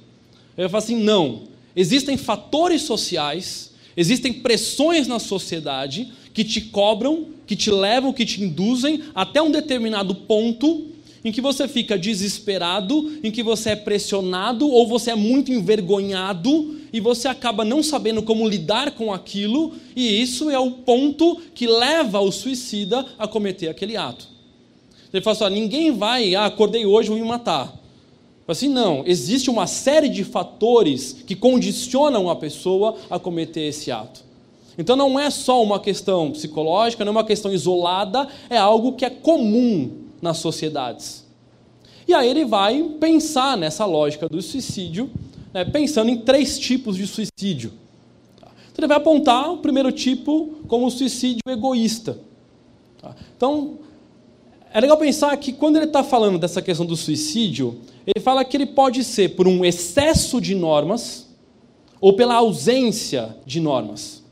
Eu 0.59 0.69
falo 0.69 0.85
assim: 0.85 1.03
não. 1.03 1.45
Existem 1.75 2.19
fatores 2.19 2.83
sociais, 2.83 3.73
existem 3.97 4.31
pressões 4.31 5.09
na 5.09 5.19
sociedade 5.19 6.13
que 6.35 6.45
te 6.45 6.61
cobram, 6.61 7.29
que 7.47 7.57
te 7.57 7.71
levam, 7.71 8.13
que 8.13 8.27
te 8.27 8.43
induzem 8.43 9.05
até 9.15 9.41
um 9.41 9.51
determinado 9.51 10.15
ponto 10.15 10.93
em 11.25 11.33
que 11.33 11.41
você 11.41 11.67
fica 11.67 11.99
desesperado, 11.99 13.19
em 13.23 13.31
que 13.31 13.43
você 13.43 13.71
é 13.71 13.77
pressionado 13.77 14.69
ou 14.69 14.87
você 14.87 15.11
é 15.11 15.15
muito 15.15 15.51
envergonhado 15.51 16.79
e 16.93 17.01
você 17.01 17.27
acaba 17.27 17.65
não 17.65 17.83
sabendo 17.83 18.23
como 18.23 18.47
lidar 18.47 18.91
com 18.91 19.13
aquilo, 19.13 19.73
e 19.97 20.21
isso 20.21 20.51
é 20.51 20.59
o 20.59 20.71
ponto 20.71 21.41
que 21.55 21.67
leva 21.67 22.21
o 22.21 22.31
suicida 22.31 23.05
a 23.19 23.27
cometer 23.27 23.69
aquele 23.69 23.97
ato. 23.97 24.29
Ele 25.13 25.23
fala 25.23 25.37
assim: 25.37 25.55
ninguém 25.55 25.93
vai, 25.93 26.35
ah, 26.35 26.45
acordei 26.45 26.85
hoje, 26.85 27.09
vou 27.09 27.19
me 27.19 27.25
matar. 27.25 27.73
Assim, 28.47 28.69
não, 28.69 29.03
existe 29.07 29.49
uma 29.49 29.67
série 29.67 30.11
de 30.11 30.23
fatores 30.23 31.25
que 31.27 31.35
condicionam 31.35 32.29
a 32.29 32.37
pessoa 32.37 32.97
a 33.09 33.19
cometer 33.19 33.63
esse 33.63 33.91
ato. 33.91 34.23
Então 34.77 34.97
não 34.97 35.19
é 35.19 35.31
só 35.31 35.63
uma 35.63 35.81
questão 35.81 36.31
psicológica, 36.31 37.05
não 37.05 37.13
é 37.13 37.17
uma 37.17 37.25
questão 37.25 37.51
isolada, 37.53 38.29
é 38.51 38.59
algo 38.59 38.93
que 38.93 39.05
é 39.05 39.11
comum 39.11 40.04
nas 40.25 40.39
sociedades. 40.39 41.25
E 42.09 42.15
aí 42.15 42.29
ele 42.29 42.45
vai 42.45 42.83
pensar 42.99 43.57
nessa 43.57 43.85
lógica 43.85 44.29
do 44.29 44.41
suicídio, 44.43 45.11
né, 45.53 45.65
pensando 45.65 46.11
em 46.11 46.19
três 46.19 46.59
tipos 46.59 46.97
de 46.97 47.07
suicídio. 47.07 47.73
Então 48.41 48.79
ele 48.79 48.89
vai 48.89 48.97
apontar 48.97 49.53
o 49.53 49.59
primeiro 49.59 49.93
tipo 49.93 50.57
como 50.67 50.87
o 50.87 50.91
suicídio 50.91 51.43
egoísta. 51.47 52.19
Tá? 53.01 53.15
Então, 53.37 53.79
é 54.73 54.81
legal 54.81 54.97
pensar 54.97 55.37
que 55.37 55.53
quando 55.53 55.77
ele 55.77 55.85
está 55.85 56.03
falando 56.03 56.39
dessa 56.39 56.61
questão 56.61 56.85
do 56.85 56.97
suicídio, 56.97 57.79
ele 58.07 58.23
fala 58.23 58.45
que 58.45 58.57
ele 58.57 58.67
pode 58.67 59.05
ser 59.05 59.37
por 59.37 59.47
um 59.47 59.65
excesso 59.65 60.41
de 60.41 60.55
normas 60.55 61.29
ou 62.01 62.15
pela 62.15 62.35
ausência 62.35 63.37
de 63.47 63.61
normas. 63.61 64.25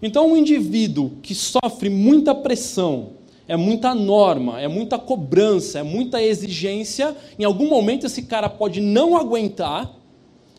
Então, 0.00 0.32
um 0.32 0.36
indivíduo 0.36 1.12
que 1.22 1.34
sofre 1.34 1.90
muita 1.90 2.34
pressão 2.34 3.10
é 3.46 3.56
muita 3.56 3.94
norma, 3.94 4.60
é 4.60 4.68
muita 4.68 4.98
cobrança, 4.98 5.78
é 5.78 5.82
muita 5.82 6.22
exigência. 6.22 7.14
Em 7.38 7.44
algum 7.44 7.68
momento 7.68 8.06
esse 8.06 8.22
cara 8.22 8.48
pode 8.48 8.80
não 8.80 9.16
aguentar 9.16 9.90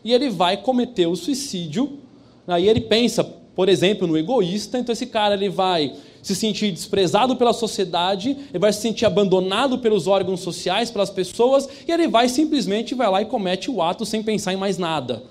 e 0.04 0.12
ele 0.12 0.30
vai 0.30 0.56
cometer 0.56 1.06
o 1.06 1.16
suicídio. 1.16 1.98
Aí 2.46 2.68
ele 2.68 2.80
pensa, 2.80 3.24
por 3.24 3.68
exemplo, 3.68 4.06
no 4.06 4.16
egoísta, 4.16 4.78
então 4.78 4.92
esse 4.92 5.06
cara 5.06 5.34
ele 5.34 5.48
vai 5.48 5.94
se 6.22 6.34
sentir 6.34 6.72
desprezado 6.72 7.36
pela 7.36 7.52
sociedade, 7.52 8.36
ele 8.50 8.58
vai 8.58 8.72
se 8.72 8.80
sentir 8.80 9.06
abandonado 9.06 9.78
pelos 9.78 10.06
órgãos 10.06 10.40
sociais, 10.40 10.90
pelas 10.90 11.10
pessoas, 11.10 11.68
e 11.86 11.92
ele 11.92 12.08
vai 12.08 12.28
simplesmente 12.28 12.94
vai 12.94 13.10
lá 13.10 13.22
e 13.22 13.26
comete 13.26 13.70
o 13.70 13.82
ato 13.82 14.04
sem 14.04 14.22
pensar 14.22 14.52
em 14.52 14.56
mais 14.56 14.78
nada. 14.78 15.22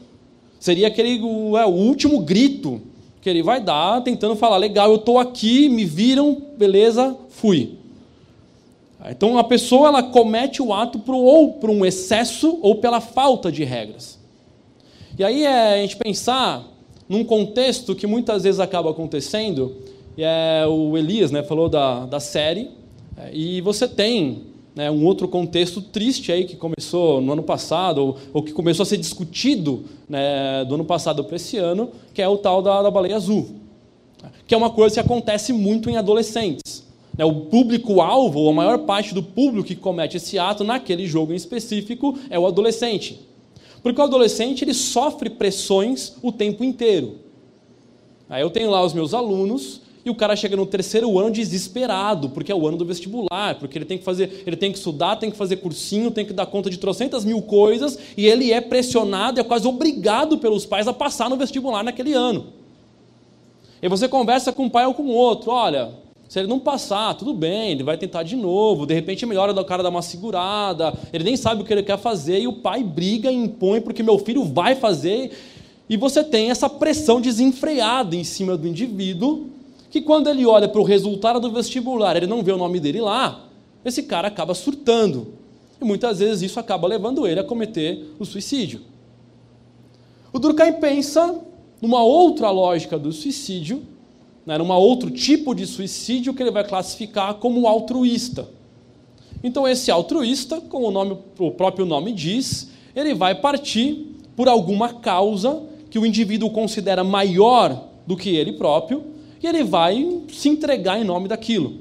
Seria 0.60 0.88
aquele 0.88 1.22
o, 1.22 1.58
é, 1.58 1.66
o 1.66 1.70
último 1.70 2.20
grito 2.22 2.82
que 3.26 3.30
ele 3.32 3.42
vai 3.42 3.60
dar, 3.60 4.04
tentando 4.04 4.36
falar: 4.36 4.58
legal, 4.58 4.88
eu 4.92 4.98
estou 4.98 5.18
aqui, 5.18 5.68
me 5.68 5.84
viram, 5.84 6.40
beleza, 6.56 7.18
fui. 7.30 7.74
Então 9.10 9.40
a 9.40 9.44
pessoa 9.44 9.88
ela 9.88 10.04
comete 10.04 10.62
o 10.62 10.72
ato 10.72 11.00
por, 11.00 11.16
ou 11.16 11.54
por 11.54 11.72
um 11.72 11.84
excesso 11.84 12.60
ou 12.62 12.76
pela 12.76 13.02
falta 13.02 13.52
de 13.52 13.64
regras. 13.64 14.20
E 15.18 15.24
aí 15.24 15.44
é 15.44 15.74
a 15.74 15.78
gente 15.78 15.98
pensar 15.98 16.68
num 17.10 17.24
contexto 17.24 17.96
que 17.96 18.06
muitas 18.06 18.44
vezes 18.44 18.60
acaba 18.60 18.92
acontecendo, 18.92 19.76
e 20.16 20.24
é, 20.24 20.64
o 20.68 20.96
Elias 20.96 21.32
né, 21.32 21.42
falou 21.42 21.68
da, 21.68 22.06
da 22.06 22.20
série, 22.20 22.70
é, 23.18 23.32
e 23.34 23.60
você 23.60 23.88
tem 23.88 24.44
né, 24.76 24.92
um 24.92 25.06
outro 25.06 25.28
contexto 25.28 25.82
triste 25.82 26.32
aí 26.32 26.44
que 26.44 26.58
começou 26.58 27.22
no 27.22 27.32
ano 27.32 27.44
passado, 27.44 28.00
ou, 28.00 28.18
ou 28.34 28.44
que 28.44 28.52
começou 28.52 28.84
a 28.84 28.86
ser 28.86 28.98
discutido 28.98 29.86
né, 30.08 30.66
do 30.66 30.76
ano 30.76 30.84
passado 30.84 31.24
para 31.24 31.38
esse 31.38 31.58
ano, 31.58 31.92
que 32.14 32.22
é 32.22 32.28
o 32.28 32.38
tal 32.38 32.62
da, 32.62 32.82
da 32.82 32.92
baleia 32.92 33.16
azul. 33.16 33.56
que 34.46 34.54
é 34.54 34.58
uma 34.58 34.70
coisa 34.70 34.96
que 34.96 35.00
acontece 35.00 35.54
muito 35.54 35.90
em 35.90 35.96
adolescentes. 35.96 36.84
Né, 37.18 37.24
o 37.24 37.46
público-alvo, 37.46 38.40
ou 38.40 38.50
a 38.50 38.54
maior 38.54 38.80
parte 38.80 39.14
do 39.14 39.24
público 39.24 39.68
que 39.68 39.76
comete 39.76 40.18
esse 40.18 40.38
ato 40.38 40.66
naquele 40.66 41.08
jogo 41.08 41.32
em 41.32 41.38
específico, 41.38 42.20
é 42.30 42.38
o 42.38 42.46
adolescente. 42.46 43.22
Porque 43.82 44.02
o 44.02 44.04
adolescente 44.04 44.66
ele 44.66 44.74
sofre 44.74 45.30
pressões 45.30 46.14
o 46.22 46.32
tempo 46.32 46.64
inteiro. 46.64 47.20
Aí 48.28 48.42
eu 48.42 48.50
tenho 48.50 48.70
lá 48.70 48.84
os 48.84 48.94
meus 48.94 49.14
alunos 49.14 49.82
e 50.06 50.10
o 50.12 50.14
cara 50.14 50.36
chega 50.36 50.56
no 50.56 50.68
terceiro 50.68 51.18
ano 51.18 51.32
desesperado, 51.32 52.30
porque 52.30 52.52
é 52.52 52.56
o 52.56 52.68
ano 52.68 52.78
do 52.78 52.86
vestibular, 52.86 53.56
porque 53.60 53.76
ele 53.76 53.86
tem 53.86 53.98
que 53.98 54.04
fazer, 54.04 54.44
ele 54.46 54.56
tem 54.56 54.72
que 54.72 54.78
estudar, 54.78 55.16
tem 55.16 55.32
que 55.32 55.36
fazer 55.36 55.56
cursinho, 55.56 56.12
tem 56.12 56.24
que 56.24 56.32
dar 56.32 56.46
conta 56.46 56.70
de 56.70 56.78
trocentas 56.78 57.26
mil 57.26 57.42
coisas, 57.42 57.98
e 58.16 58.28
ele 58.28 58.54
é 58.54 58.62
pressionado, 58.62 59.40
é 59.40 59.44
quase 59.44 59.68
obrigado 59.68 60.38
pelos 60.38 60.64
pais 60.64 60.88
a 60.88 60.94
passar 60.94 61.28
no 61.28 61.36
vestibular 61.36 61.84
naquele 61.84 62.14
ano. 62.14 62.46
E 63.82 63.90
você 63.90 64.08
conversa 64.08 64.54
com 64.54 64.66
um 64.66 64.70
pai 64.70 64.86
ou 64.86 64.94
com 64.94 65.08
outro, 65.08 65.50
olha, 65.50 65.90
se 66.30 66.38
ele 66.38 66.48
não 66.48 66.60
passar, 66.60 67.16
tudo 67.16 67.34
bem, 67.34 67.72
ele 67.72 67.82
vai 67.82 67.98
tentar 67.98 68.22
de 68.22 68.36
novo, 68.36 68.86
de 68.86 68.94
repente 68.94 69.26
melhora 69.26 69.60
o 69.60 69.66
cara 69.66 69.82
dar 69.82 69.90
uma 69.90 70.04
segurada, 70.04 70.94
ele 71.12 71.24
nem 71.24 71.36
sabe 71.36 71.64
o 71.64 71.66
que 71.66 71.74
ele 71.74 71.82
quer 71.82 71.98
fazer, 71.98 72.40
e 72.40 72.48
o 72.48 72.54
pai 72.54 72.84
briga 72.84 73.32
e 73.32 73.36
impõe 73.36 73.82
porque 73.82 74.04
meu 74.04 74.20
filho 74.20 74.44
vai 74.44 74.76
fazer, 74.76 75.32
e 75.90 75.98
você 75.98 76.24
tem 76.24 76.52
essa 76.52 76.70
pressão 76.70 77.20
desenfreada 77.20 78.16
em 78.16 78.24
cima 78.24 78.56
do 78.56 78.68
indivíduo, 78.68 79.55
que 79.96 80.02
quando 80.02 80.30
ele 80.30 80.46
olha 80.46 80.68
para 80.68 80.82
o 80.82 80.84
resultado 80.84 81.40
do 81.40 81.50
vestibular, 81.50 82.18
ele 82.18 82.28
não 82.28 82.44
vê 82.44 82.52
o 82.52 82.58
nome 82.58 82.82
dele 82.82 83.00
lá, 83.00 83.46
esse 83.86 84.04
cara 84.04 84.28
acaba 84.28 84.54
surtando. 84.54 85.36
E 85.80 85.86
muitas 85.86 86.20
vezes 86.20 86.42
isso 86.42 86.60
acaba 86.60 86.86
levando 86.86 87.26
ele 87.26 87.40
a 87.40 87.46
cometer 87.46 88.14
o 88.20 88.26
suicídio. 88.26 88.82
O 90.34 90.38
Durkheim 90.38 90.74
pensa 90.82 91.40
numa 91.82 92.04
outra 92.04 92.50
lógica 92.52 93.00
do 93.00 93.14
suicídio, 93.14 93.84
né, 94.46 94.58
numa 94.58 94.78
outro 94.78 95.10
tipo 95.10 95.56
de 95.56 95.66
suicídio 95.66 96.34
que 96.34 96.44
ele 96.44 96.52
vai 96.52 96.68
classificar 96.68 97.36
como 97.36 97.66
altruísta. 97.66 98.50
Então, 99.42 99.66
esse 99.66 99.90
altruísta, 99.90 100.60
como 100.60 100.90
o, 100.90 100.92
nome, 100.92 101.18
o 101.40 101.52
próprio 101.52 101.86
nome 101.86 102.12
diz, 102.12 102.70
ele 102.94 103.14
vai 103.14 103.34
partir 103.34 104.14
por 104.36 104.50
alguma 104.50 104.96
causa 104.96 105.64
que 105.90 105.98
o 105.98 106.06
indivíduo 106.06 106.50
considera 106.50 107.02
maior 107.02 107.82
do 108.06 108.18
que 108.18 108.36
ele 108.36 108.52
próprio 108.52 109.15
e 109.46 109.48
ele 109.48 109.64
vai 109.64 110.22
se 110.30 110.50
entregar 110.50 111.00
em 111.00 111.04
nome 111.04 111.28
daquilo. 111.28 111.76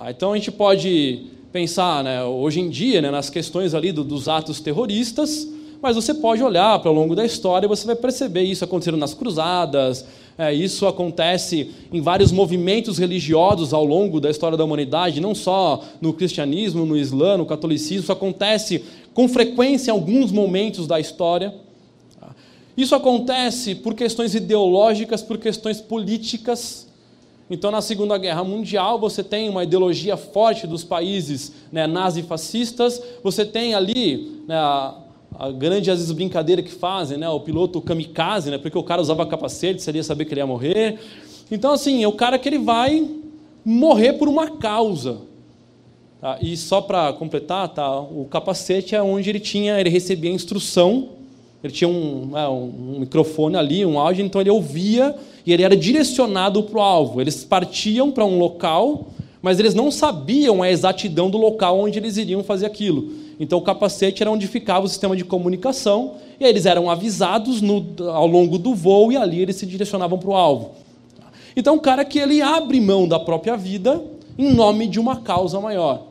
Ah, 0.00 0.10
então, 0.10 0.32
a 0.32 0.36
gente 0.36 0.50
pode 0.50 1.26
pensar, 1.52 2.02
né, 2.02 2.24
hoje 2.24 2.60
em 2.60 2.70
dia, 2.70 3.02
né, 3.02 3.10
nas 3.10 3.28
questões 3.28 3.74
ali 3.74 3.92
do, 3.92 4.02
dos 4.02 4.26
atos 4.26 4.58
terroristas, 4.58 5.46
mas 5.82 5.96
você 5.96 6.14
pode 6.14 6.42
olhar 6.42 6.78
para 6.78 6.90
o 6.90 6.94
longo 6.94 7.14
da 7.14 7.26
história 7.26 7.66
e 7.66 7.68
você 7.68 7.86
vai 7.86 7.94
perceber 7.94 8.42
isso 8.44 8.64
acontecendo 8.64 8.96
nas 8.96 9.12
cruzadas, 9.12 10.06
é, 10.38 10.54
isso 10.54 10.86
acontece 10.86 11.70
em 11.92 12.00
vários 12.00 12.32
movimentos 12.32 12.96
religiosos 12.96 13.74
ao 13.74 13.84
longo 13.84 14.18
da 14.18 14.30
história 14.30 14.56
da 14.56 14.64
humanidade, 14.64 15.20
não 15.20 15.34
só 15.34 15.84
no 16.00 16.14
cristianismo, 16.14 16.86
no 16.86 16.96
islã, 16.96 17.36
no 17.36 17.44
catolicismo, 17.44 18.04
isso 18.04 18.12
acontece 18.12 18.82
com 19.12 19.28
frequência 19.28 19.90
em 19.90 19.94
alguns 19.94 20.32
momentos 20.32 20.86
da 20.86 20.98
história. 20.98 21.54
Isso 22.76 22.94
acontece 22.94 23.74
por 23.74 23.94
questões 23.94 24.34
ideológicas, 24.34 25.22
por 25.22 25.38
questões 25.38 25.80
políticas. 25.80 26.88
Então, 27.50 27.70
na 27.70 27.82
Segunda 27.82 28.16
Guerra 28.16 28.42
Mundial, 28.42 28.98
você 28.98 29.22
tem 29.22 29.48
uma 29.48 29.64
ideologia 29.64 30.16
forte 30.16 30.66
dos 30.66 30.82
países 30.82 31.52
né, 31.70 31.86
nazifascistas, 31.86 33.02
você 33.22 33.44
tem 33.44 33.74
ali 33.74 34.42
né, 34.48 34.56
a 34.56 35.50
grande, 35.50 35.90
às 35.90 35.98
vezes, 35.98 36.12
brincadeira 36.12 36.62
que 36.62 36.70
fazem, 36.70 37.18
né? 37.18 37.28
O 37.28 37.40
piloto 37.40 37.80
kamikaze, 37.80 38.50
né? 38.50 38.58
Porque 38.58 38.76
o 38.76 38.82
cara 38.82 39.00
usava 39.00 39.26
capacete, 39.26 39.82
seria 39.82 40.02
saber 40.02 40.24
que 40.24 40.34
ele 40.34 40.40
ia 40.40 40.46
morrer. 40.46 40.98
Então, 41.50 41.72
assim, 41.72 42.02
é 42.02 42.08
o 42.08 42.12
cara 42.12 42.38
que 42.38 42.48
ele 42.48 42.58
vai 42.58 43.06
morrer 43.64 44.14
por 44.14 44.28
uma 44.28 44.50
causa. 44.58 45.18
Tá? 46.20 46.38
E 46.40 46.56
só 46.56 46.80
para 46.80 47.12
completar, 47.12 47.68
tá? 47.68 48.00
O 48.00 48.26
capacete 48.30 48.94
é 48.94 49.02
onde 49.02 49.28
ele 49.28 49.40
tinha, 49.40 49.80
ele 49.80 49.90
recebia 49.90 50.30
instrução. 50.30 51.10
Ele 51.62 51.72
tinha 51.72 51.88
um, 51.88 52.36
é, 52.36 52.48
um 52.48 52.96
microfone 53.00 53.56
ali, 53.56 53.86
um 53.86 53.98
áudio, 53.98 54.24
então 54.24 54.40
ele 54.40 54.50
ouvia 54.50 55.14
e 55.46 55.52
ele 55.52 55.62
era 55.62 55.76
direcionado 55.76 56.62
para 56.64 56.78
o 56.78 56.82
alvo. 56.82 57.20
Eles 57.20 57.44
partiam 57.44 58.10
para 58.10 58.24
um 58.24 58.38
local, 58.38 59.08
mas 59.40 59.58
eles 59.58 59.74
não 59.74 59.90
sabiam 59.90 60.62
a 60.62 60.70
exatidão 60.70 61.30
do 61.30 61.38
local 61.38 61.78
onde 61.78 61.98
eles 61.98 62.16
iriam 62.16 62.42
fazer 62.42 62.66
aquilo. 62.66 63.12
Então 63.38 63.58
o 63.58 63.62
capacete 63.62 64.22
era 64.22 64.30
onde 64.30 64.46
ficava 64.46 64.86
o 64.86 64.88
sistema 64.88 65.16
de 65.16 65.24
comunicação, 65.24 66.14
e 66.38 66.44
eles 66.44 66.66
eram 66.66 66.90
avisados 66.90 67.62
no, 67.62 67.84
ao 68.10 68.26
longo 68.26 68.58
do 68.58 68.74
voo 68.74 69.12
e 69.12 69.16
ali 69.16 69.40
eles 69.40 69.56
se 69.56 69.66
direcionavam 69.66 70.18
para 70.18 70.30
o 70.30 70.34
alvo. 70.34 70.72
Então, 71.54 71.76
o 71.76 71.80
cara 71.80 72.04
que 72.04 72.18
ele 72.18 72.40
abre 72.40 72.80
mão 72.80 73.06
da 73.06 73.20
própria 73.20 73.56
vida 73.56 74.02
em 74.38 74.52
nome 74.52 74.86
de 74.86 74.98
uma 74.98 75.16
causa 75.16 75.60
maior. 75.60 76.08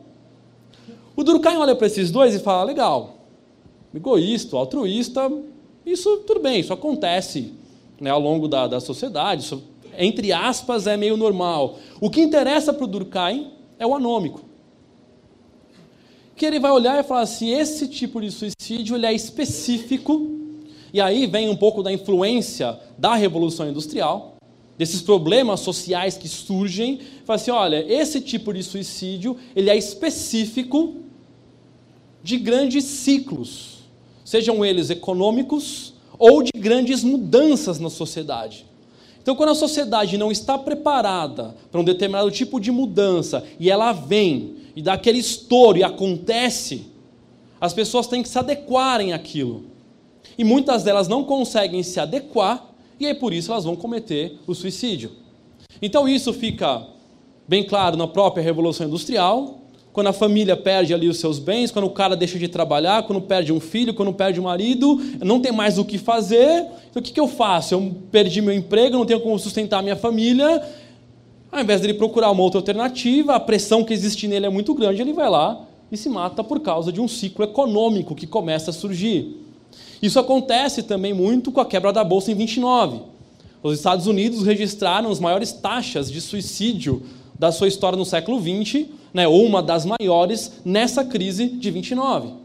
O 1.16 1.24
Durkheim 1.24 1.56
olha 1.56 1.74
para 1.74 1.86
esses 1.86 2.10
dois 2.10 2.34
e 2.34 2.38
fala: 2.38 2.64
legal, 2.64 3.21
egoísta, 3.94 4.56
altruísta, 4.56 5.30
isso 5.84 6.18
tudo 6.18 6.40
bem, 6.40 6.60
isso 6.60 6.72
acontece 6.72 7.52
né, 8.00 8.10
ao 8.10 8.20
longo 8.20 8.48
da, 8.48 8.66
da 8.66 8.80
sociedade, 8.80 9.42
isso, 9.42 9.62
entre 9.98 10.32
aspas, 10.32 10.86
é 10.86 10.96
meio 10.96 11.16
normal. 11.16 11.78
O 12.00 12.08
que 12.08 12.20
interessa 12.20 12.72
para 12.72 12.84
o 12.84 12.88
Durkheim 12.88 13.50
é 13.78 13.86
o 13.86 13.94
anômico 13.94 14.52
que 16.42 16.46
ele 16.46 16.58
vai 16.58 16.72
olhar 16.72 16.98
e 16.98 17.04
falar 17.04 17.20
assim: 17.20 17.52
esse 17.52 17.86
tipo 17.86 18.20
de 18.20 18.28
suicídio 18.28 18.96
ele 18.96 19.06
é 19.06 19.12
específico, 19.12 20.40
e 20.92 21.00
aí 21.00 21.24
vem 21.24 21.48
um 21.48 21.54
pouco 21.54 21.84
da 21.84 21.92
influência 21.92 22.80
da 22.98 23.14
Revolução 23.14 23.68
Industrial, 23.68 24.34
desses 24.76 25.00
problemas 25.00 25.60
sociais 25.60 26.16
que 26.16 26.26
surgem, 26.26 26.98
fala 27.24 27.36
assim: 27.36 27.52
olha, 27.52 27.84
esse 27.88 28.20
tipo 28.20 28.52
de 28.52 28.60
suicídio 28.64 29.36
ele 29.54 29.70
é 29.70 29.76
específico 29.76 30.96
de 32.24 32.36
grandes 32.38 32.84
ciclos, 32.86 33.81
sejam 34.24 34.64
eles 34.64 34.90
econômicos 34.90 35.94
ou 36.18 36.42
de 36.42 36.52
grandes 36.54 37.02
mudanças 37.02 37.78
na 37.78 37.90
sociedade. 37.90 38.66
Então, 39.22 39.36
quando 39.36 39.50
a 39.50 39.54
sociedade 39.54 40.18
não 40.18 40.32
está 40.32 40.58
preparada 40.58 41.54
para 41.70 41.80
um 41.80 41.84
determinado 41.84 42.30
tipo 42.30 42.58
de 42.58 42.72
mudança 42.72 43.44
e 43.58 43.70
ela 43.70 43.92
vem 43.92 44.56
e 44.74 44.82
dá 44.82 44.94
aquele 44.94 45.18
estouro 45.18 45.78
e 45.78 45.84
acontece, 45.84 46.86
as 47.60 47.72
pessoas 47.72 48.08
têm 48.08 48.22
que 48.22 48.28
se 48.28 48.38
adequarem 48.38 49.12
àquilo. 49.12 49.64
E 50.36 50.42
muitas 50.42 50.82
delas 50.82 51.06
não 51.06 51.22
conseguem 51.22 51.82
se 51.82 52.00
adequar 52.00 52.72
e 52.98 53.06
aí 53.06 53.14
por 53.14 53.32
isso 53.32 53.52
elas 53.52 53.64
vão 53.64 53.76
cometer 53.76 54.38
o 54.46 54.54
suicídio. 54.54 55.12
Então 55.80 56.08
isso 56.08 56.32
fica 56.32 56.86
bem 57.46 57.64
claro 57.64 57.96
na 57.96 58.06
própria 58.06 58.42
Revolução 58.42 58.86
Industrial, 58.86 59.61
quando 59.92 60.06
a 60.06 60.12
família 60.12 60.56
perde 60.56 60.94
ali 60.94 61.08
os 61.08 61.18
seus 61.18 61.38
bens, 61.38 61.70
quando 61.70 61.84
o 61.84 61.90
cara 61.90 62.16
deixa 62.16 62.38
de 62.38 62.48
trabalhar, 62.48 63.02
quando 63.02 63.20
perde 63.20 63.52
um 63.52 63.60
filho, 63.60 63.92
quando 63.92 64.12
perde 64.12 64.40
um 64.40 64.44
marido, 64.44 65.00
não 65.22 65.38
tem 65.38 65.52
mais 65.52 65.78
o 65.78 65.84
que 65.84 65.98
fazer. 65.98 66.66
Então 66.90 67.00
o 67.00 67.02
que, 67.02 67.12
que 67.12 67.20
eu 67.20 67.28
faço? 67.28 67.74
Eu 67.74 67.94
perdi 68.10 68.40
meu 68.40 68.54
emprego, 68.54 68.96
não 68.96 69.04
tenho 69.04 69.20
como 69.20 69.38
sustentar 69.38 69.82
minha 69.82 69.96
família, 69.96 70.62
ao 71.52 71.60
invés 71.60 71.82
dele 71.82 71.94
procurar 71.94 72.30
uma 72.30 72.42
outra 72.42 72.58
alternativa, 72.58 73.34
a 73.34 73.40
pressão 73.40 73.84
que 73.84 73.92
existe 73.92 74.26
nele 74.26 74.46
é 74.46 74.48
muito 74.48 74.72
grande, 74.74 75.02
ele 75.02 75.12
vai 75.12 75.28
lá 75.28 75.66
e 75.90 75.96
se 75.98 76.08
mata 76.08 76.42
por 76.42 76.60
causa 76.60 76.90
de 76.90 76.98
um 76.98 77.06
ciclo 77.06 77.44
econômico 77.44 78.14
que 78.14 78.26
começa 78.26 78.70
a 78.70 78.72
surgir. 78.72 79.36
Isso 80.00 80.18
acontece 80.18 80.82
também 80.82 81.12
muito 81.12 81.52
com 81.52 81.60
a 81.60 81.66
quebra 81.66 81.92
da 81.92 82.02
bolsa 82.02 82.32
em 82.32 82.34
29. 82.34 83.02
Os 83.62 83.76
Estados 83.76 84.06
Unidos 84.06 84.44
registraram 84.44 85.10
as 85.10 85.20
maiores 85.20 85.52
taxas 85.52 86.10
de 86.10 86.22
suicídio 86.22 87.02
da 87.38 87.52
sua 87.52 87.68
história 87.68 87.98
no 87.98 88.04
século 88.06 88.40
20, 88.40 88.90
né, 89.12 89.28
ou 89.28 89.44
uma 89.44 89.62
das 89.62 89.84
maiores 89.84 90.60
nessa 90.64 91.04
crise 91.04 91.48
de 91.48 91.70
29. 91.70 92.42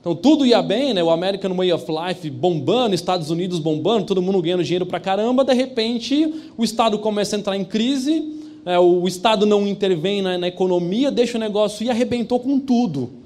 Então 0.00 0.14
tudo 0.14 0.44
ia 0.44 0.60
bem, 0.60 0.92
né? 0.92 1.02
o 1.02 1.08
American 1.08 1.54
Way 1.54 1.72
of 1.72 1.86
Life 1.90 2.28
bombando, 2.28 2.94
Estados 2.94 3.30
Unidos 3.30 3.58
bombando, 3.58 4.04
todo 4.04 4.20
mundo 4.20 4.42
ganhando 4.42 4.62
dinheiro 4.62 4.84
pra 4.84 5.00
caramba. 5.00 5.42
De 5.44 5.54
repente, 5.54 6.50
o 6.58 6.62
Estado 6.62 6.98
começa 6.98 7.34
a 7.34 7.38
entrar 7.38 7.56
em 7.56 7.64
crise, 7.64 8.20
né? 8.66 8.78
o 8.78 9.08
Estado 9.08 9.46
não 9.46 9.66
intervém 9.66 10.20
na, 10.20 10.36
na 10.36 10.48
economia, 10.48 11.10
deixa 11.10 11.38
o 11.38 11.40
negócio 11.40 11.84
e 11.86 11.88
arrebentou 11.88 12.38
com 12.38 12.58
tudo. 12.58 13.24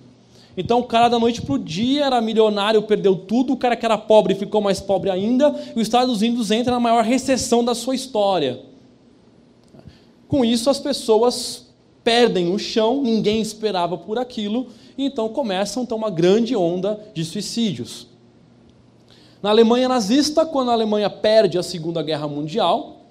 Então 0.56 0.80
o 0.80 0.84
cara 0.84 1.08
da 1.08 1.18
noite 1.18 1.42
para 1.42 1.54
o 1.54 1.58
dia 1.58 2.04
era 2.06 2.20
milionário, 2.20 2.82
perdeu 2.82 3.14
tudo, 3.14 3.52
o 3.52 3.56
cara 3.56 3.74
que 3.76 3.84
era 3.84 3.98
pobre 3.98 4.36
ficou 4.36 4.60
mais 4.60 4.80
pobre 4.80 5.10
ainda, 5.10 5.54
e 5.74 5.80
os 5.80 5.82
Estados 5.82 6.20
Unidos 6.20 6.50
entra 6.52 6.72
na 6.72 6.80
maior 6.80 7.02
recessão 7.02 7.64
da 7.64 7.74
sua 7.74 7.94
história. 7.94 8.60
Com 10.28 10.44
isso, 10.44 10.68
as 10.68 10.78
pessoas 10.78 11.67
perdem 12.08 12.50
o 12.50 12.58
chão, 12.58 13.02
ninguém 13.02 13.38
esperava 13.38 13.98
por 13.98 14.18
aquilo, 14.18 14.68
e 14.96 15.04
então 15.04 15.28
começam 15.28 15.82
então, 15.82 15.98
uma 15.98 16.08
grande 16.08 16.56
onda 16.56 16.98
de 17.12 17.22
suicídios. 17.22 18.06
Na 19.42 19.50
Alemanha 19.50 19.90
nazista, 19.90 20.46
quando 20.46 20.70
a 20.70 20.72
Alemanha 20.72 21.10
perde 21.10 21.58
a 21.58 21.62
Segunda 21.62 22.02
Guerra 22.02 22.26
Mundial, 22.26 23.02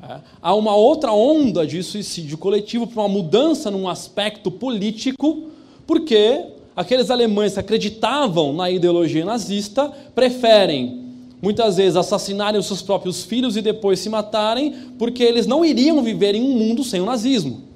é, 0.00 0.20
há 0.40 0.54
uma 0.54 0.72
outra 0.76 1.12
onda 1.12 1.66
de 1.66 1.82
suicídio 1.82 2.38
coletivo 2.38 2.86
para 2.86 3.02
uma 3.02 3.08
mudança 3.08 3.72
num 3.72 3.88
aspecto 3.88 4.52
político, 4.52 5.48
porque 5.84 6.44
aqueles 6.76 7.10
alemães 7.10 7.54
que 7.54 7.58
acreditavam 7.58 8.52
na 8.52 8.70
ideologia 8.70 9.24
nazista 9.24 9.92
preferem 10.14 11.06
muitas 11.42 11.76
vezes 11.76 11.96
assassinarem 11.96 12.60
os 12.60 12.66
seus 12.66 12.82
próprios 12.82 13.24
filhos 13.24 13.56
e 13.56 13.62
depois 13.62 13.98
se 13.98 14.08
matarem, 14.08 14.92
porque 14.96 15.24
eles 15.24 15.44
não 15.44 15.64
iriam 15.64 16.00
viver 16.04 16.36
em 16.36 16.42
um 16.42 16.56
mundo 16.56 16.84
sem 16.84 17.00
o 17.00 17.04
nazismo. 17.04 17.66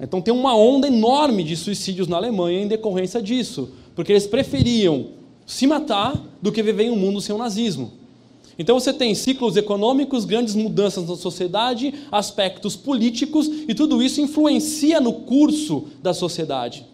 Então 0.00 0.20
tem 0.20 0.32
uma 0.32 0.56
onda 0.56 0.86
enorme 0.86 1.44
de 1.44 1.54
suicídios 1.56 2.08
na 2.08 2.16
Alemanha 2.16 2.62
em 2.62 2.68
decorrência 2.68 3.20
disso, 3.20 3.70
porque 3.94 4.12
eles 4.12 4.26
preferiam 4.26 5.08
se 5.44 5.66
matar 5.66 6.18
do 6.40 6.50
que 6.50 6.62
viver 6.62 6.84
em 6.84 6.90
um 6.90 6.96
mundo 6.96 7.20
sem 7.20 7.34
o 7.34 7.38
nazismo. 7.38 7.92
Então 8.58 8.78
você 8.78 8.92
tem 8.92 9.14
ciclos 9.14 9.56
econômicos, 9.56 10.24
grandes 10.24 10.54
mudanças 10.54 11.08
na 11.08 11.16
sociedade, 11.16 11.94
aspectos 12.10 12.76
políticos, 12.76 13.50
e 13.68 13.74
tudo 13.74 14.02
isso 14.02 14.20
influencia 14.20 15.00
no 15.00 15.12
curso 15.12 15.84
da 16.02 16.14
sociedade. 16.14 16.86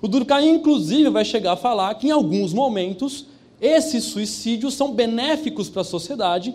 O 0.00 0.08
Durkheim, 0.08 0.54
inclusive, 0.54 1.10
vai 1.10 1.24
chegar 1.24 1.52
a 1.52 1.56
falar 1.56 1.94
que 1.94 2.08
em 2.08 2.12
alguns 2.12 2.52
momentos 2.52 3.26
esses 3.60 4.04
suicídios 4.04 4.74
são 4.74 4.92
benéficos 4.92 5.68
para 5.68 5.82
a 5.82 5.84
sociedade, 5.84 6.54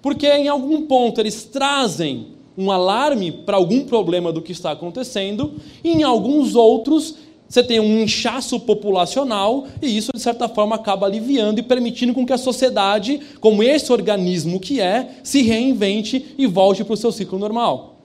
porque 0.00 0.26
em 0.26 0.48
algum 0.48 0.82
ponto 0.82 1.20
eles 1.20 1.44
trazem 1.44 2.33
um 2.56 2.70
alarme 2.70 3.32
para 3.32 3.56
algum 3.56 3.84
problema 3.84 4.32
do 4.32 4.42
que 4.42 4.52
está 4.52 4.70
acontecendo, 4.70 5.54
e 5.82 5.90
em 5.90 6.02
alguns 6.02 6.54
outros 6.54 7.16
você 7.48 7.62
tem 7.62 7.78
um 7.78 8.02
inchaço 8.02 8.58
populacional 8.58 9.66
e 9.80 9.96
isso, 9.96 10.10
de 10.12 10.20
certa 10.20 10.48
forma, 10.48 10.74
acaba 10.76 11.06
aliviando 11.06 11.60
e 11.60 11.62
permitindo 11.62 12.14
com 12.14 12.26
que 12.26 12.32
a 12.32 12.38
sociedade, 12.38 13.20
como 13.40 13.62
esse 13.62 13.92
organismo 13.92 14.58
que 14.58 14.80
é, 14.80 15.16
se 15.22 15.42
reinvente 15.42 16.34
e 16.36 16.46
volte 16.46 16.82
para 16.82 16.94
o 16.94 16.96
seu 16.96 17.12
ciclo 17.12 17.38
normal. 17.38 17.96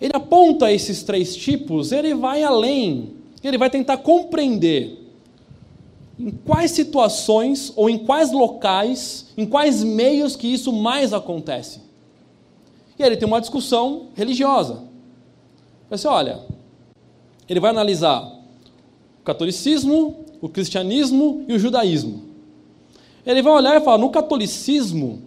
Ele 0.00 0.12
aponta 0.14 0.72
esses 0.72 1.02
três 1.02 1.36
tipos, 1.36 1.92
ele 1.92 2.12
vai 2.12 2.42
além, 2.42 3.10
ele 3.42 3.56
vai 3.56 3.70
tentar 3.70 3.98
compreender 3.98 4.98
em 6.18 6.30
quais 6.30 6.72
situações 6.72 7.72
ou 7.76 7.88
em 7.88 7.98
quais 7.98 8.32
locais, 8.32 9.28
em 9.36 9.46
quais 9.46 9.82
meios 9.82 10.34
que 10.34 10.52
isso 10.52 10.72
mais 10.72 11.12
acontece. 11.12 11.80
E 13.02 13.04
aí 13.04 13.08
ele 13.08 13.16
tem 13.16 13.26
uma 13.26 13.40
discussão 13.40 14.10
religiosa. 14.14 14.74
Ele 14.74 14.84
assim, 15.90 16.06
olha, 16.06 16.38
ele 17.48 17.58
vai 17.58 17.70
analisar 17.70 18.22
o 19.20 19.24
catolicismo, 19.24 20.24
o 20.40 20.48
cristianismo 20.48 21.44
e 21.48 21.52
o 21.52 21.58
judaísmo. 21.58 22.22
Ele 23.26 23.42
vai 23.42 23.54
olhar 23.54 23.76
e 23.76 23.84
falar: 23.84 23.98
no 23.98 24.08
catolicismo, 24.10 25.20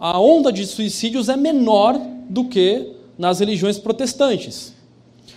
a 0.00 0.18
onda 0.18 0.52
de 0.52 0.66
suicídios 0.66 1.28
é 1.28 1.36
menor 1.36 1.96
do 2.28 2.46
que 2.46 2.92
nas 3.16 3.38
religiões 3.38 3.78
protestantes. 3.78 4.74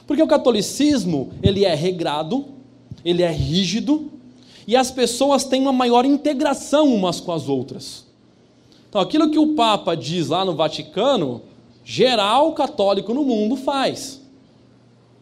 Porque 0.08 0.24
o 0.24 0.28
catolicismo, 0.28 1.34
ele 1.44 1.66
é 1.66 1.76
regrado, 1.76 2.46
ele 3.06 3.22
é 3.22 3.32
rígido, 3.32 4.12
e 4.66 4.76
as 4.76 4.90
pessoas 4.90 5.44
têm 5.44 5.62
uma 5.62 5.72
maior 5.72 6.04
integração 6.04 6.92
umas 6.92 7.20
com 7.20 7.32
as 7.32 7.48
outras. 7.48 8.03
Então, 8.94 9.02
aquilo 9.02 9.32
que 9.32 9.40
o 9.40 9.56
Papa 9.56 9.96
diz 9.96 10.28
lá 10.28 10.46
no 10.46 10.54
Vaticano, 10.54 11.42
geral 11.84 12.54
católico 12.54 13.12
no 13.12 13.24
mundo 13.24 13.56
faz 13.56 14.22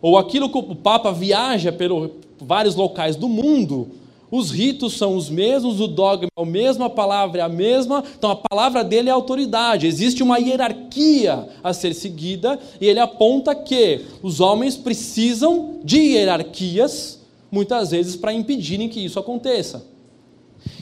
ou 0.01 0.17
aquilo 0.17 0.49
que 0.49 0.57
o 0.57 0.75
Papa 0.75 1.09
viaja 1.13 1.71
pelos 1.71 2.09
vários 2.37 2.75
locais 2.75 3.15
do 3.15 3.29
mundo, 3.29 3.87
os 4.29 4.51
ritos 4.51 4.97
são 4.97 5.15
os 5.15 5.29
mesmos, 5.29 5.79
o 5.79 5.87
dogma 5.87 6.27
é 6.35 6.41
o 6.41 6.45
mesmo, 6.45 6.83
a 6.83 6.89
palavra 6.89 7.39
é 7.39 7.43
a 7.45 7.47
mesma, 7.47 8.03
então 8.17 8.31
a 8.31 8.35
palavra 8.35 8.83
dele 8.83 9.07
é 9.07 9.11
autoridade. 9.13 9.87
Existe 9.87 10.21
uma 10.21 10.37
hierarquia 10.37 11.47
a 11.63 11.71
ser 11.71 11.93
seguida 11.93 12.59
e 12.81 12.87
ele 12.87 12.99
aponta 12.99 13.55
que 13.55 14.01
os 14.21 14.41
homens 14.41 14.75
precisam 14.75 15.79
de 15.81 15.97
hierarquias, 15.97 17.21
muitas 17.49 17.91
vezes, 17.91 18.17
para 18.17 18.33
impedirem 18.33 18.89
que 18.89 18.99
isso 18.99 19.17
aconteça. 19.17 19.90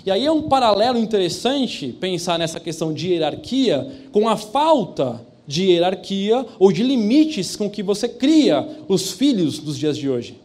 E 0.05 0.11
aí 0.11 0.25
é 0.25 0.31
um 0.31 0.43
paralelo 0.43 0.97
interessante 0.97 1.95
pensar 1.99 2.39
nessa 2.39 2.59
questão 2.59 2.93
de 2.93 3.09
hierarquia 3.09 3.87
com 4.11 4.27
a 4.27 4.35
falta 4.37 5.21
de 5.47 5.63
hierarquia 5.63 6.45
ou 6.59 6.71
de 6.71 6.83
limites 6.83 7.55
com 7.55 7.69
que 7.69 7.81
você 7.81 8.07
cria 8.07 8.67
os 8.87 9.11
filhos 9.11 9.59
dos 9.59 9.77
dias 9.77 9.97
de 9.97 10.09
hoje. 10.09 10.35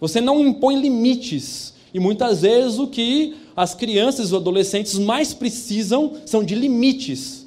Você 0.00 0.20
não 0.20 0.40
impõe 0.40 0.80
limites. 0.80 1.74
E 1.92 2.00
muitas 2.00 2.42
vezes 2.42 2.78
o 2.78 2.86
que 2.86 3.34
as 3.56 3.74
crianças 3.74 4.26
e 4.26 4.28
os 4.28 4.34
adolescentes 4.34 4.98
mais 4.98 5.34
precisam 5.34 6.14
são 6.24 6.42
de 6.42 6.54
limites. 6.54 7.46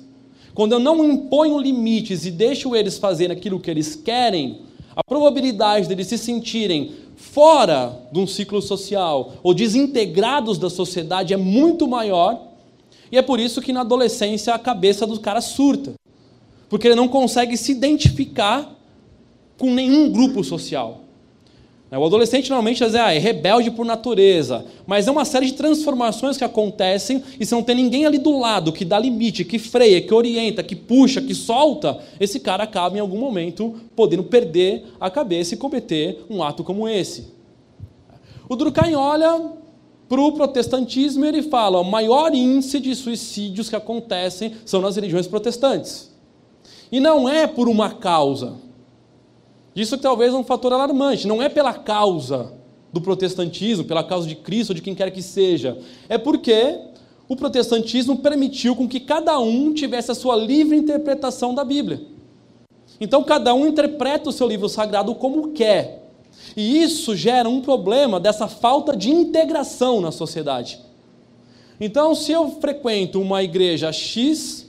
Quando 0.54 0.74
eu 0.74 0.80
não 0.80 1.04
imponho 1.04 1.60
limites 1.60 2.26
e 2.26 2.32
deixo 2.32 2.76
eles 2.76 2.98
fazerem 2.98 3.36
aquilo 3.36 3.60
que 3.60 3.72
eles 3.72 3.96
querem, 3.96 4.60
a 4.96 5.04
probabilidade 5.04 5.88
deles 5.88 6.08
se 6.08 6.18
sentirem 6.18 6.92
fora 7.34 8.08
de 8.12 8.20
um 8.20 8.28
ciclo 8.28 8.62
social 8.62 9.34
ou 9.42 9.54
desintegrados 9.54 10.58
da 10.60 10.70
sociedade 10.70 11.34
é 11.34 11.38
muito 11.38 11.88
maior. 11.88 12.40
E 13.12 13.18
é 13.18 13.22
por 13.22 13.40
isso 13.40 13.62
que 13.62 13.74
na 13.74 13.82
adolescência 13.82 14.54
a 14.54 14.60
cabeça 14.60 15.06
do 15.06 15.20
cara 15.20 15.42
surta 15.42 15.94
porque 16.74 16.88
ele 16.88 16.96
não 16.96 17.08
consegue 17.08 17.56
se 17.56 17.72
identificar 17.72 18.76
com 19.60 19.72
nenhum 19.72 20.12
grupo 20.12 20.44
social. 20.44 21.03
O 21.98 22.06
adolescente 22.06 22.50
normalmente 22.50 22.84
ah, 22.84 23.14
é 23.14 23.20
rebelde 23.20 23.70
por 23.70 23.86
natureza, 23.86 24.66
mas 24.88 25.08
é 25.08 25.12
uma 25.12 25.26
série 25.26 25.46
de 25.46 25.54
transformações 25.54 26.38
que 26.38 26.44
acontecem 26.44 27.24
e 27.40 27.46
se 27.46 27.54
não 27.54 27.62
tem 27.62 27.76
ninguém 27.76 28.06
ali 28.06 28.18
do 28.18 28.38
lado 28.40 28.74
que 28.74 28.84
dá 28.84 28.98
limite, 28.98 29.46
que 29.46 29.60
freia, 29.60 30.02
que 30.02 30.14
orienta, 30.14 30.64
que 30.64 30.76
puxa, 30.76 31.22
que 31.22 31.36
solta, 31.36 32.00
esse 32.20 32.40
cara 32.40 32.64
acaba 32.64 32.98
em 32.98 33.00
algum 33.00 33.20
momento 33.20 33.76
podendo 33.96 34.24
perder 34.24 34.86
a 35.00 35.10
cabeça 35.10 35.54
e 35.54 35.58
cometer 35.58 36.26
um 36.30 36.42
ato 36.42 36.64
como 36.64 36.90
esse. 36.90 37.28
O 38.50 38.56
Durkheim 38.56 38.96
olha 38.96 39.52
para 40.10 40.22
o 40.22 40.32
protestantismo 40.32 41.26
e 41.26 41.28
ele 41.28 41.44
fala: 41.44 41.80
o 41.80 41.84
maior 41.84 42.34
índice 42.34 42.80
de 42.80 42.96
suicídios 42.96 43.70
que 43.70 43.76
acontecem 43.76 44.54
são 44.66 44.82
nas 44.82 44.96
religiões 44.96 45.28
protestantes. 45.28 46.12
E 46.92 47.00
não 47.00 47.30
é 47.30 47.46
por 47.46 47.70
uma 47.70 47.92
causa. 47.92 48.56
Isso 49.76 49.98
talvez 49.98 50.34
é 50.34 50.38
um 50.38 50.44
fator 50.44 50.72
alarmante. 50.74 51.28
Não 51.28 51.42
é 51.42 51.50
pela 51.50 51.74
causa 51.74 52.54
do 52.92 53.02
protestantismo, 53.02 53.84
pela 53.84 54.04
causa 54.04 54.28
de 54.28 54.36
Cristo 54.36 54.70
ou 54.70 54.76
de 54.76 54.82
quem 54.82 54.94
quer 54.94 55.10
que 55.12 55.22
seja. 55.22 55.78
É 56.08 56.18
porque 56.18 56.80
o 57.28 57.36
protestantismo 57.36 58.18
permitiu 58.18 58.76
com 58.76 58.88
que 58.88 59.00
cada 59.00 59.40
um 59.40 59.74
tivesse 59.74 60.12
a 60.12 60.16
sua 60.16 60.36
livre 60.36 60.78
interpretação 60.78 61.56
da 61.56 61.64
Bíblia. 61.64 62.02
Então 63.02 63.24
cada 63.24 63.54
um 63.54 63.66
interpreta 63.66 64.30
o 64.30 64.34
seu 64.34 64.48
livro 64.48 64.70
sagrado 64.70 65.16
como 65.16 65.52
quer. 65.52 66.04
E 66.56 66.82
isso 66.82 67.16
gera 67.16 67.50
um 67.50 67.62
problema 67.62 68.20
dessa 68.20 68.48
falta 68.48 68.96
de 68.96 69.10
integração 69.10 70.02
na 70.02 70.12
sociedade. 70.12 70.80
Então, 71.80 72.14
se 72.14 72.32
eu 72.32 72.50
frequento 72.62 73.20
uma 73.20 73.44
igreja 73.44 73.92
X, 73.92 74.63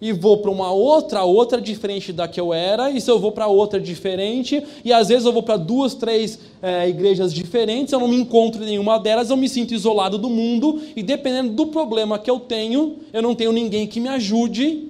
e 0.00 0.12
vou 0.12 0.38
para 0.38 0.50
uma 0.50 0.70
outra, 0.72 1.22
outra 1.24 1.60
diferente 1.60 2.12
da 2.12 2.26
que 2.26 2.40
eu 2.40 2.54
era, 2.54 2.90
e 2.90 3.00
se 3.00 3.10
eu 3.10 3.18
vou 3.18 3.32
para 3.32 3.46
outra 3.46 3.78
diferente, 3.78 4.62
e 4.84 4.92
às 4.92 5.08
vezes 5.08 5.26
eu 5.26 5.32
vou 5.32 5.42
para 5.42 5.56
duas, 5.56 5.94
três 5.94 6.38
é, 6.62 6.88
igrejas 6.88 7.32
diferentes, 7.32 7.92
eu 7.92 8.00
não 8.00 8.08
me 8.08 8.16
encontro 8.16 8.62
em 8.62 8.66
nenhuma 8.66 8.98
delas, 8.98 9.30
eu 9.30 9.36
me 9.36 9.48
sinto 9.48 9.74
isolado 9.74 10.16
do 10.16 10.30
mundo, 10.30 10.80
e 10.96 11.02
dependendo 11.02 11.52
do 11.52 11.66
problema 11.66 12.18
que 12.18 12.30
eu 12.30 12.40
tenho, 12.40 12.96
eu 13.12 13.20
não 13.20 13.34
tenho 13.34 13.52
ninguém 13.52 13.86
que 13.86 14.00
me 14.00 14.08
ajude, 14.08 14.88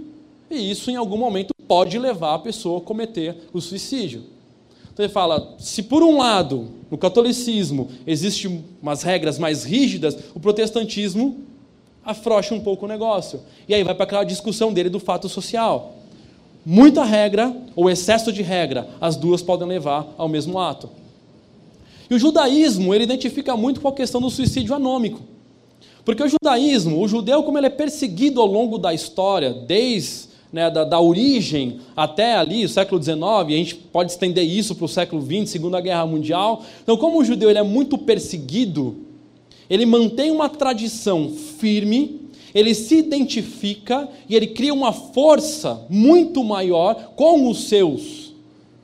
e 0.51 0.71
isso 0.71 0.91
em 0.91 0.97
algum 0.97 1.17
momento 1.17 1.53
pode 1.67 1.99
levar 1.99 2.35
a 2.35 2.39
pessoa 2.39 2.79
a 2.79 2.83
cometer 2.83 3.37
o 3.53 3.61
suicídio. 3.61 4.25
Então 4.93 5.05
ele 5.05 5.13
fala: 5.13 5.55
se 5.59 5.85
por 5.85 6.03
um 6.03 6.19
lado, 6.19 6.69
no 6.91 6.99
catolicismo, 6.99 7.89
existem 8.07 8.65
umas 8.83 9.03
regras 9.03 9.39
mais 9.39 9.65
rígidas, 9.65 10.17
o 10.35 10.41
protestantismo 10.41 11.39
afrouxa 12.05 12.55
um 12.55 12.61
pouco 12.61 12.85
o 12.85 12.89
negócio. 12.89 13.41
E 13.69 13.75
aí 13.75 13.85
vai 13.85 13.95
para 13.95 14.05
aquela 14.05 14.25
discussão 14.25 14.73
dele 14.73 14.89
do 14.89 15.01
fato 15.01 15.29
social. 15.29 15.97
Muita 16.65 17.05
regra 17.05 17.55
ou 17.75 17.89
excesso 17.89 18.33
de 18.33 18.43
regra, 18.43 18.89
as 19.01 19.17
duas 19.17 19.43
podem 19.43 19.67
levar 19.67 20.07
ao 20.19 20.29
mesmo 20.29 20.59
ato. 20.59 20.91
E 22.11 22.15
o 22.15 22.19
judaísmo, 22.19 22.95
ele 22.95 23.05
identifica 23.05 23.57
muito 23.57 23.81
com 23.81 23.89
a 23.89 23.93
questão 23.93 24.21
do 24.21 24.31
suicídio 24.31 24.75
anômico. 24.75 25.21
Porque 26.05 26.23
o 26.23 26.29
judaísmo, 26.29 27.01
o 27.01 27.07
judeu, 27.07 27.43
como 27.43 27.59
ele 27.59 27.69
é 27.69 27.71
perseguido 27.71 28.41
ao 28.41 28.47
longo 28.47 28.79
da 28.79 28.93
história, 28.93 29.53
desde 29.53 30.31
né, 30.53 30.69
da, 30.69 30.83
da, 30.83 30.99
origem 30.99 31.79
até 31.97 32.35
ali, 32.35 32.65
o 32.65 32.69
século 32.69 33.01
XIX, 33.01 33.21
e 33.49 33.55
a 33.55 33.57
gente 33.57 33.75
pode 33.77 34.11
estender 34.11 34.45
isso 34.45 34.75
para 34.75 34.85
o 34.85 34.89
século 34.89 35.23
XX, 35.25 35.49
Segunda 35.49 35.81
Guerra 35.81 36.05
Mundial. 36.07 36.65
Então, 36.83 36.97
como 36.97 37.21
o 37.21 37.25
judeu 37.25 37.49
ele 37.49 37.59
é 37.59 37.63
muito 37.63 37.97
perseguido, 37.97 38.97
ele 39.71 39.87
mantém 39.87 40.33
uma 40.33 40.49
tradição 40.49 41.31
firme, 41.31 42.23
ele 42.53 42.75
se 42.75 42.97
identifica 42.97 44.09
e 44.29 44.35
ele 44.35 44.49
cria 44.49 44.75
uma 44.75 44.93
força 44.93 45.87
muito 45.89 46.43
maior 46.43 47.13
com 47.15 47.49
os 47.49 47.69
seus 47.69 48.35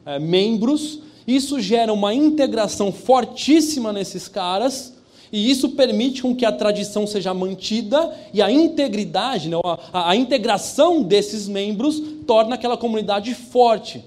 é, 0.07 0.21
membros. 0.21 1.01
Isso 1.27 1.61
gera 1.61 1.93
uma 1.93 2.15
integração 2.15 2.93
fortíssima 2.93 3.93
nesses 3.93 4.29
caras. 4.29 4.95
E 5.33 5.51
isso 5.51 5.71
permite 5.71 6.23
com 6.23 6.37
que 6.37 6.45
a 6.45 6.53
tradição 6.53 7.05
seja 7.05 7.35
mantida 7.35 8.17
e 8.33 8.41
a 8.41 8.49
integridade, 8.49 9.49
né, 9.49 9.57
a, 9.93 10.11
a 10.11 10.17
integração 10.17 11.03
desses 11.03 11.49
membros 11.49 12.01
torna 12.25 12.55
aquela 12.55 12.77
comunidade 12.77 13.35
forte. 13.35 14.05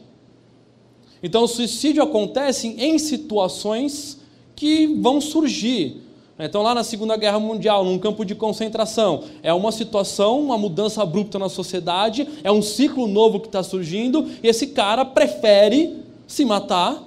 Então, 1.21 1.43
o 1.43 1.47
suicídio 1.47 2.01
acontece 2.01 2.73
em 2.77 2.97
situações 2.97 4.17
que 4.55 4.87
vão 4.87 5.19
surgir 5.19 6.08
Então, 6.41 6.61
lá 6.61 6.73
na 6.73 6.85
Segunda 6.85 7.17
Guerra 7.17 7.37
Mundial, 7.37 7.83
num 7.83 7.99
campo 7.99 8.23
de 8.23 8.33
concentração, 8.33 9.25
é 9.43 9.53
uma 9.53 9.73
situação, 9.73 10.39
uma 10.39 10.57
mudança 10.57 11.03
abrupta 11.03 11.37
na 11.37 11.49
sociedade, 11.49 12.25
é 12.41 12.49
um 12.49 12.61
ciclo 12.61 13.07
novo 13.07 13.41
que 13.41 13.47
está 13.47 13.61
surgindo, 13.61 14.25
e 14.41 14.47
esse 14.47 14.67
cara 14.67 15.03
prefere 15.03 15.97
se 16.25 16.45
matar 16.45 17.03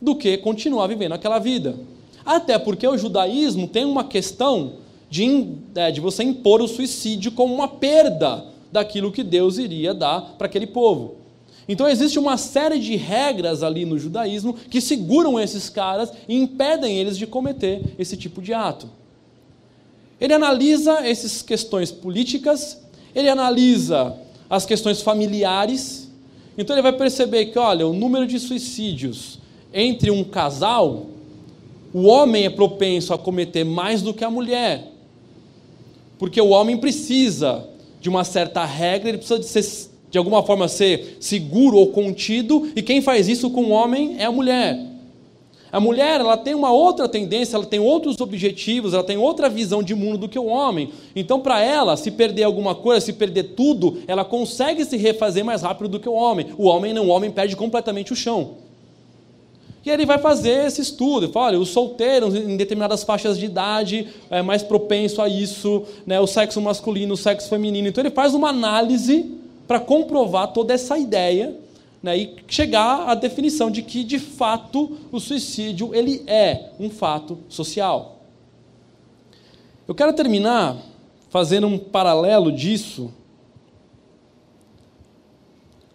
do 0.00 0.16
que 0.16 0.38
continuar 0.38 0.86
vivendo 0.86 1.12
aquela 1.12 1.38
vida. 1.38 1.78
Até 2.24 2.58
porque 2.58 2.88
o 2.88 2.96
judaísmo 2.96 3.68
tem 3.68 3.84
uma 3.84 4.04
questão 4.04 4.74
de, 5.10 5.48
é, 5.74 5.90
de 5.90 6.00
você 6.00 6.22
impor 6.22 6.62
o 6.62 6.68
suicídio 6.68 7.32
como 7.32 7.52
uma 7.52 7.68
perda 7.68 8.46
daquilo 8.72 9.12
que 9.12 9.22
Deus 9.22 9.58
iria 9.58 9.92
dar 9.92 10.36
para 10.38 10.46
aquele 10.46 10.66
povo. 10.66 11.19
Então 11.70 11.88
existe 11.88 12.18
uma 12.18 12.36
série 12.36 12.80
de 12.80 12.96
regras 12.96 13.62
ali 13.62 13.84
no 13.84 13.96
judaísmo 13.96 14.54
que 14.54 14.80
seguram 14.80 15.38
esses 15.38 15.68
caras 15.68 16.12
e 16.28 16.34
impedem 16.34 16.98
eles 16.98 17.16
de 17.16 17.28
cometer 17.28 17.94
esse 17.96 18.16
tipo 18.16 18.42
de 18.42 18.52
ato. 18.52 18.90
Ele 20.20 20.34
analisa 20.34 21.06
essas 21.06 21.42
questões 21.42 21.92
políticas, 21.92 22.82
ele 23.14 23.28
analisa 23.28 24.16
as 24.50 24.66
questões 24.66 25.00
familiares. 25.00 26.10
Então 26.58 26.74
ele 26.74 26.82
vai 26.82 26.92
perceber 26.92 27.46
que, 27.46 27.58
olha, 27.60 27.86
o 27.86 27.92
número 27.92 28.26
de 28.26 28.40
suicídios 28.40 29.38
entre 29.72 30.10
um 30.10 30.24
casal, 30.24 31.06
o 31.94 32.02
homem 32.02 32.46
é 32.46 32.50
propenso 32.50 33.14
a 33.14 33.18
cometer 33.18 33.62
mais 33.62 34.02
do 34.02 34.12
que 34.12 34.24
a 34.24 34.30
mulher. 34.30 34.90
Porque 36.18 36.40
o 36.40 36.48
homem 36.48 36.78
precisa 36.78 37.64
de 38.00 38.08
uma 38.08 38.24
certa 38.24 38.64
regra, 38.64 39.10
ele 39.10 39.18
precisa 39.18 39.38
de, 39.38 39.46
ser, 39.46 39.89
de 40.10 40.18
alguma 40.18 40.42
forma 40.42 40.68
ser 40.68 41.16
seguro 41.20 41.76
ou 41.76 41.88
contido, 41.88 42.70
e 42.74 42.82
quem 42.82 43.00
faz 43.00 43.28
isso 43.28 43.50
com 43.50 43.64
o 43.64 43.70
homem 43.70 44.16
é 44.18 44.24
a 44.24 44.32
mulher. 44.32 44.90
A 45.72 45.78
mulher 45.78 46.20
ela 46.20 46.36
tem 46.36 46.54
uma 46.54 46.72
outra 46.72 47.08
tendência, 47.08 47.54
ela 47.56 47.64
tem 47.64 47.78
outros 47.78 48.20
objetivos, 48.20 48.92
ela 48.92 49.04
tem 49.04 49.16
outra 49.16 49.48
visão 49.48 49.82
de 49.82 49.94
mundo 49.94 50.18
do 50.18 50.28
que 50.28 50.38
o 50.38 50.46
homem. 50.46 50.90
Então, 51.14 51.38
para 51.38 51.62
ela, 51.62 51.96
se 51.96 52.10
perder 52.10 52.42
alguma 52.42 52.74
coisa, 52.74 53.06
se 53.06 53.12
perder 53.12 53.54
tudo, 53.54 53.98
ela 54.08 54.24
consegue 54.24 54.84
se 54.84 54.96
refazer 54.96 55.44
mais 55.44 55.62
rápido 55.62 55.88
do 55.88 56.00
que 56.00 56.08
o 56.08 56.12
homem. 56.12 56.48
O 56.58 56.66
homem 56.66 56.92
não, 56.92 57.06
o 57.06 57.10
homem 57.10 57.30
perde 57.30 57.54
completamente 57.54 58.12
o 58.12 58.16
chão. 58.16 58.56
E 59.86 59.90
ele 59.90 60.04
vai 60.04 60.18
fazer 60.18 60.66
esse 60.66 60.82
estudo, 60.82 61.26
ele 61.26 61.32
fala, 61.32 61.46
olha, 61.46 61.58
os 61.60 61.70
solteiros 61.70 62.34
em 62.34 62.56
determinadas 62.56 63.02
faixas 63.02 63.38
de 63.38 63.46
idade 63.46 64.08
é 64.28 64.42
mais 64.42 64.62
propenso 64.62 65.22
a 65.22 65.28
isso, 65.28 65.84
né, 66.04 66.20
o 66.20 66.26
sexo 66.26 66.60
masculino, 66.60 67.14
o 67.14 67.16
sexo 67.16 67.48
feminino. 67.48 67.88
Então 67.88 68.02
ele 68.02 68.10
faz 68.10 68.34
uma 68.34 68.50
análise 68.50 69.39
para 69.70 69.78
comprovar 69.78 70.52
toda 70.52 70.74
essa 70.74 70.98
ideia 70.98 71.56
né, 72.02 72.18
e 72.18 72.36
chegar 72.48 73.08
à 73.08 73.14
definição 73.14 73.70
de 73.70 73.82
que, 73.82 74.02
de 74.02 74.18
fato, 74.18 74.98
o 75.12 75.20
suicídio 75.20 75.94
ele 75.94 76.24
é 76.26 76.72
um 76.80 76.90
fato 76.90 77.38
social. 77.48 78.18
Eu 79.86 79.94
quero 79.94 80.12
terminar 80.12 80.76
fazendo 81.28 81.68
um 81.68 81.78
paralelo 81.78 82.50
disso 82.50 83.14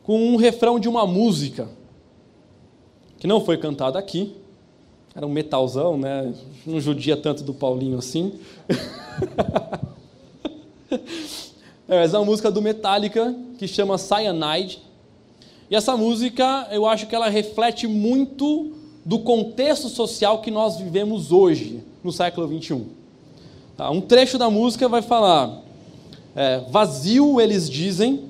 com 0.04 0.26
um 0.26 0.38
refrão 0.38 0.80
de 0.80 0.88
uma 0.88 1.06
música 1.06 1.68
que 3.18 3.28
não 3.28 3.44
foi 3.44 3.58
cantado 3.58 3.98
aqui. 3.98 4.38
Era 5.14 5.28
um 5.28 5.32
metalzão, 5.32 5.98
né? 5.98 6.34
Não 6.66 6.80
judia 6.80 7.18
tanto 7.18 7.44
do 7.44 7.54
Paulinho 7.54 7.98
assim. 7.98 8.40
é, 11.88 12.04
é 12.04 12.08
uma 12.08 12.26
música 12.26 12.52
do 12.52 12.62
Metallica 12.62 13.36
que 13.58 13.68
chama 13.68 13.98
Cyanide. 13.98 14.80
E 15.70 15.76
essa 15.76 15.96
música, 15.98 16.68
eu 16.72 16.86
acho 16.86 17.08
que 17.08 17.16
ela 17.16 17.30
reflete 17.30 17.88
muito 17.88 18.74
do 19.04 19.20
contexto 19.20 19.90
social 19.90 20.42
que 20.42 20.52
nós 20.52 20.78
vivemos 20.78 21.32
hoje, 21.32 21.84
no 22.04 22.12
século 22.12 22.48
21. 22.48 22.86
Tá? 23.78 23.90
Um 23.90 24.02
trecho 24.02 24.38
da 24.38 24.50
música 24.50 24.88
vai 24.88 25.02
falar: 25.02 25.62
é, 26.36 26.62
Vazio 26.70 27.42
eles 27.42 27.70
dizem, 27.70 28.26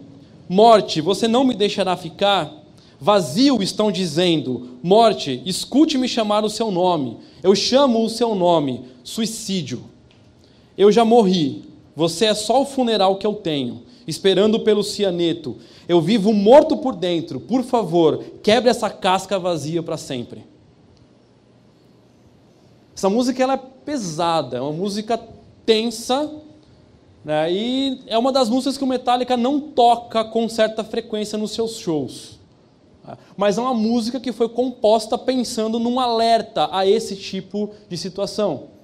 morte, 0.47 1.01
você 1.01 1.27
não 1.27 1.43
me 1.43 1.53
deixará 1.53 1.95
ficar 1.95 2.65
Vazio 2.99 3.61
estão 3.61 3.91
dizendo: 3.91 4.79
Morte, 4.81 5.41
escute-me 5.45 6.07
chamar 6.07 6.43
o 6.43 6.49
seu 6.49 6.71
nome. 6.71 7.17
Eu 7.43 7.55
chamo 7.55 8.03
o 8.03 8.09
seu 8.09 8.33
nome, 8.33 8.85
suicídio. 9.03 9.83
Eu 10.77 10.91
já 10.91 11.05
morri. 11.05 11.63
Você 11.95 12.25
é 12.25 12.33
só 12.33 12.61
o 12.61 12.65
funeral 12.65 13.15
que 13.15 13.25
eu 13.25 13.33
tenho, 13.33 13.83
esperando 14.05 14.59
pelo 14.59 14.83
cianeto. 14.83 15.57
Eu 15.87 16.01
vivo 16.01 16.33
morto 16.33 16.77
por 16.77 16.95
dentro. 16.95 17.39
Por 17.39 17.63
favor, 17.63 18.23
quebre 18.43 18.69
essa 18.69 18.89
casca 18.89 19.39
vazia 19.39 19.81
para 19.81 19.97
sempre. 19.97 20.43
Essa 22.95 23.09
música 23.09 23.41
ela 23.41 23.53
é 23.53 23.61
pesada, 23.85 24.57
é 24.57 24.61
uma 24.61 24.71
música 24.71 25.19
tensa, 25.65 26.31
né? 27.23 27.51
e 27.51 28.01
é 28.07 28.17
uma 28.17 28.31
das 28.31 28.49
músicas 28.49 28.77
que 28.77 28.83
o 28.83 28.87
Metallica 28.87 29.35
não 29.35 29.59
toca 29.59 30.23
com 30.23 30.47
certa 30.47 30.83
frequência 30.83 31.37
nos 31.37 31.51
seus 31.51 31.77
shows. 31.77 32.39
Mas 33.37 33.57
é 33.57 33.61
uma 33.61 33.73
música 33.73 34.19
que 34.19 34.31
foi 34.31 34.49
composta 34.49 35.17
pensando 35.17 35.77
num 35.77 35.99
alerta 35.99 36.69
a 36.71 36.87
esse 36.87 37.15
tipo 37.15 37.71
de 37.87 37.97
situação. 37.97 38.74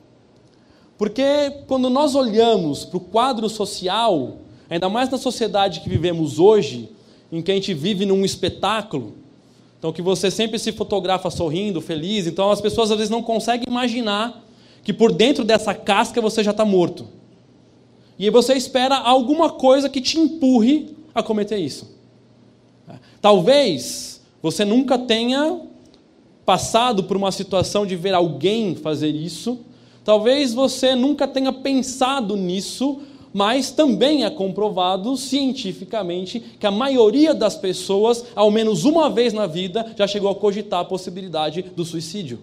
Porque 1.02 1.64
quando 1.66 1.90
nós 1.90 2.14
olhamos 2.14 2.86
para 2.86 2.98
o 2.98 3.00
quadro 3.00 3.50
social, 3.50 4.38
ainda 4.70 4.88
mais 4.88 5.10
na 5.10 5.18
sociedade 5.18 5.80
que 5.80 5.90
vivemos 5.90 6.38
hoje, 6.38 6.92
em 7.32 7.42
que 7.42 7.52
a 7.52 7.56
gente 7.56 7.74
vive 7.74 8.06
num 8.06 8.24
espetáculo, 8.24 9.16
então 9.80 9.92
que 9.92 10.00
você 10.00 10.30
sempre 10.30 10.60
se 10.60 10.72
fotografa 10.72 11.32
sorrindo, 11.32 11.82
feliz, 11.82 12.28
então 12.28 12.52
as 12.52 12.62
pessoas 12.62 12.92
às 12.92 12.98
vezes 12.98 13.10
não 13.10 13.24
conseguem 13.24 13.66
imaginar 13.68 14.46
que 14.84 14.94
por 14.94 15.12
dentro 15.12 15.44
dessa 15.44 15.74
casca 15.74 16.22
você 16.22 16.44
já 16.44 16.52
está 16.52 16.64
morto. 16.64 17.08
E 18.20 18.30
você 18.30 18.54
espera 18.54 18.96
alguma 18.96 19.50
coisa 19.50 19.90
que 19.90 20.02
te 20.02 20.20
empurre 20.20 20.96
a 21.16 21.24
cometer 21.24 21.58
isso. 21.58 21.98
Talvez 23.20 24.22
você 24.40 24.64
nunca 24.64 25.00
tenha 25.00 25.62
passado 26.46 27.06
por 27.06 27.18
uma 27.18 27.32
situação 27.32 27.88
de 27.88 27.96
ver 27.96 28.14
alguém 28.14 28.76
fazer 28.76 29.10
isso. 29.10 29.66
Talvez 30.04 30.54
você 30.54 30.96
nunca 30.96 31.28
tenha 31.28 31.54
pensado 31.54 32.36
nisso, 32.36 33.02
mas 33.34 33.72
também 33.72 34.26
é 34.26 34.30
comprovado 34.30 35.16
cientificamente 35.16 36.40
que 36.60 36.66
a 36.66 36.72
maioria 36.72 37.34
das 37.34 37.56
pessoas, 37.56 38.26
ao 38.36 38.52
menos 38.52 38.84
uma 38.84 39.10
vez 39.10 39.32
na 39.32 39.48
vida, 39.48 39.94
já 39.96 40.08
chegou 40.08 40.30
a 40.30 40.36
cogitar 40.36 40.82
a 40.82 40.86
possibilidade 40.86 41.62
do 41.62 41.86
suicídio. 41.86 42.40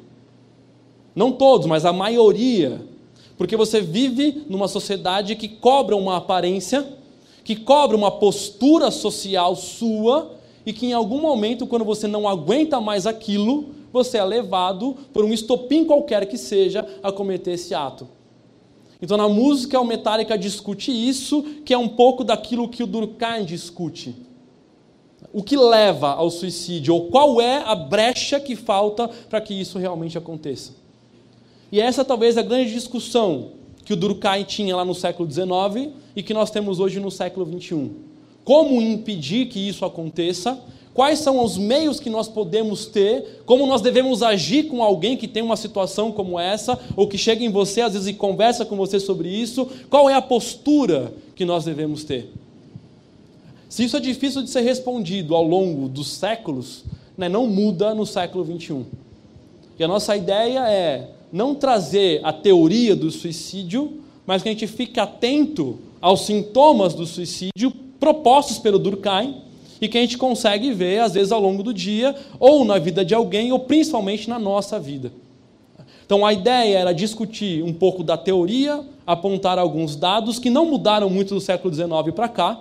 Não 1.15 1.33
todos, 1.33 1.67
mas 1.67 1.85
a 1.85 1.93
maioria. 1.93 2.81
Porque 3.37 3.57
você 3.57 3.81
vive 3.81 4.45
numa 4.49 4.69
sociedade 4.69 5.37
que 5.37 5.49
cobra 5.49 5.97
uma 5.97 6.17
aparência, 6.17 6.87
que 7.45 7.57
cobra 7.57 7.97
uma 7.97 8.11
postura 8.11 8.91
social 8.91 9.55
sua, 9.57 10.38
e 10.69 10.73
que 10.75 10.85
em 10.85 10.93
algum 10.93 11.19
momento, 11.19 11.67
quando 11.67 11.83
você 11.83 12.07
não 12.07 12.29
aguenta 12.29 12.79
mais 12.79 13.07
aquilo, 13.07 13.71
você 13.91 14.19
é 14.19 14.23
levado 14.23 14.95
por 15.15 15.25
um 15.25 15.33
estopim 15.33 15.83
qualquer 15.83 16.27
que 16.27 16.37
seja 16.37 16.87
a 17.03 17.11
cometer 17.11 17.53
esse 17.53 17.75
ato. 17.75 18.07
Então, 19.01 19.17
na 19.17 19.27
música, 19.31 19.81
o 19.81 19.85
Metallica 19.87 20.37
discute 20.37 20.93
isso, 20.93 21.43
que 21.65 21.73
é 21.73 21.79
um 21.79 21.89
pouco 21.89 22.23
daquilo 22.23 22.69
que 22.69 22.83
o 22.83 22.87
Durkheim 22.87 23.47
discute. 23.47 24.15
O 25.33 25.43
que 25.43 25.57
leva 25.57 26.11
ao 26.11 26.29
suicídio, 26.31 26.93
ou 26.93 27.07
qual 27.07 27.41
é 27.41 27.63
a 27.65 27.75
brecha 27.75 28.39
que 28.39 28.55
falta 28.55 29.09
para 29.09 29.41
que 29.41 29.59
isso 29.59 29.79
realmente 29.79 30.19
aconteça. 30.19 30.75
E 31.73 31.81
essa 31.81 32.05
talvez 32.05 32.37
é 32.37 32.41
a 32.41 32.43
grande 32.43 32.75
discussão 32.75 33.53
que 33.87 33.95
o 33.95 33.97
Durkheim 33.97 34.45
tinha 34.45 34.77
lá 34.77 34.85
no 34.85 34.95
século 34.95 35.31
XIX 35.31 35.95
e 36.15 36.23
que 36.23 36.35
nós 36.35 36.51
temos 36.51 36.79
hoje 36.79 37.01
no 37.01 37.11
século 37.11 37.47
XXI 37.59 38.08
como 38.49 38.81
impedir 38.81 39.49
que 39.49 39.69
isso 39.69 39.85
aconteça, 39.85 40.59
quais 40.95 41.19
são 41.19 41.45
os 41.45 41.59
meios 41.59 42.01
que 42.01 42.09
nós 42.09 42.29
podemos 42.29 42.87
ter, 42.87 43.43
como 43.45 43.67
nós 43.67 43.83
devemos 43.83 44.23
agir 44.23 44.69
com 44.69 44.83
alguém 44.83 45.19
que 45.19 45.29
tem 45.29 45.43
uma 45.43 45.55
situação 45.55 46.11
como 46.11 46.41
essa, 46.41 46.79
ou 46.97 47.07
que 47.07 47.19
chega 47.19 47.45
em 47.45 47.51
você 47.51 47.83
às 47.83 47.93
vezes 47.93 48.09
e 48.09 48.15
conversa 48.15 48.65
com 48.65 48.75
você 48.75 48.99
sobre 48.99 49.29
isso, 49.29 49.69
qual 49.91 50.09
é 50.09 50.15
a 50.15 50.23
postura 50.23 51.13
que 51.37 51.45
nós 51.45 51.67
devemos 51.67 52.05
ter. 52.05 52.33
Se 53.69 53.85
isso 53.85 53.99
é 53.99 54.01
difícil 54.01 54.41
de 54.41 54.49
ser 54.49 54.63
respondido 54.63 55.35
ao 55.35 55.45
longo 55.45 55.87
dos 55.87 56.09
séculos, 56.09 56.85
né, 57.19 57.29
não 57.29 57.47
muda 57.47 57.95
no 57.95 58.07
século 58.07 58.45
21. 58.45 58.87
E 59.79 59.85
a 59.85 59.89
nossa 59.89 60.17
ideia 60.17 60.67
é 60.71 61.11
não 61.31 61.55
trazer 61.55 62.23
a 62.25 62.33
teoria 62.33 62.97
do 62.97 63.11
suicídio, 63.11 64.01
mas 64.27 64.43
que 64.43 64.49
a 64.49 64.53
gente 64.53 64.67
fique 64.67 64.99
atento 64.99 65.79
aos 66.01 66.23
sintomas 66.23 66.95
do 66.95 67.05
suicídio 67.05 67.88
propostos 67.99 68.59
pelo 68.59 68.79
Durkheim 68.79 69.43
e 69.81 69.89
que 69.89 69.99
a 69.99 70.01
gente 70.01 70.19
consegue 70.19 70.73
ver, 70.73 71.01
às 71.01 71.15
vezes, 71.15 71.33
ao 71.33 71.41
longo 71.41 71.63
do 71.63 71.73
dia, 71.73 72.15
ou 72.39 72.65
na 72.65 72.79
vida 72.79 73.05
de 73.05 73.15
alguém, 73.15 73.53
ou 73.53 73.61
principalmente 73.61 74.29
na 74.29 74.39
nossa 74.39 74.79
vida. 74.79 75.13
Então, 76.05 76.25
a 76.25 76.33
ideia 76.33 76.79
era 76.79 76.93
discutir 76.93 77.63
um 77.63 77.73
pouco 77.73 78.03
da 78.03 78.17
teoria, 78.17 78.83
apontar 79.07 79.59
alguns 79.59 79.95
dados 79.95 80.39
que 80.39 80.49
não 80.49 80.65
mudaram 80.65 81.11
muito 81.11 81.35
do 81.35 81.41
século 81.41 81.73
XIX 81.73 82.15
para 82.15 82.29
cá, 82.29 82.57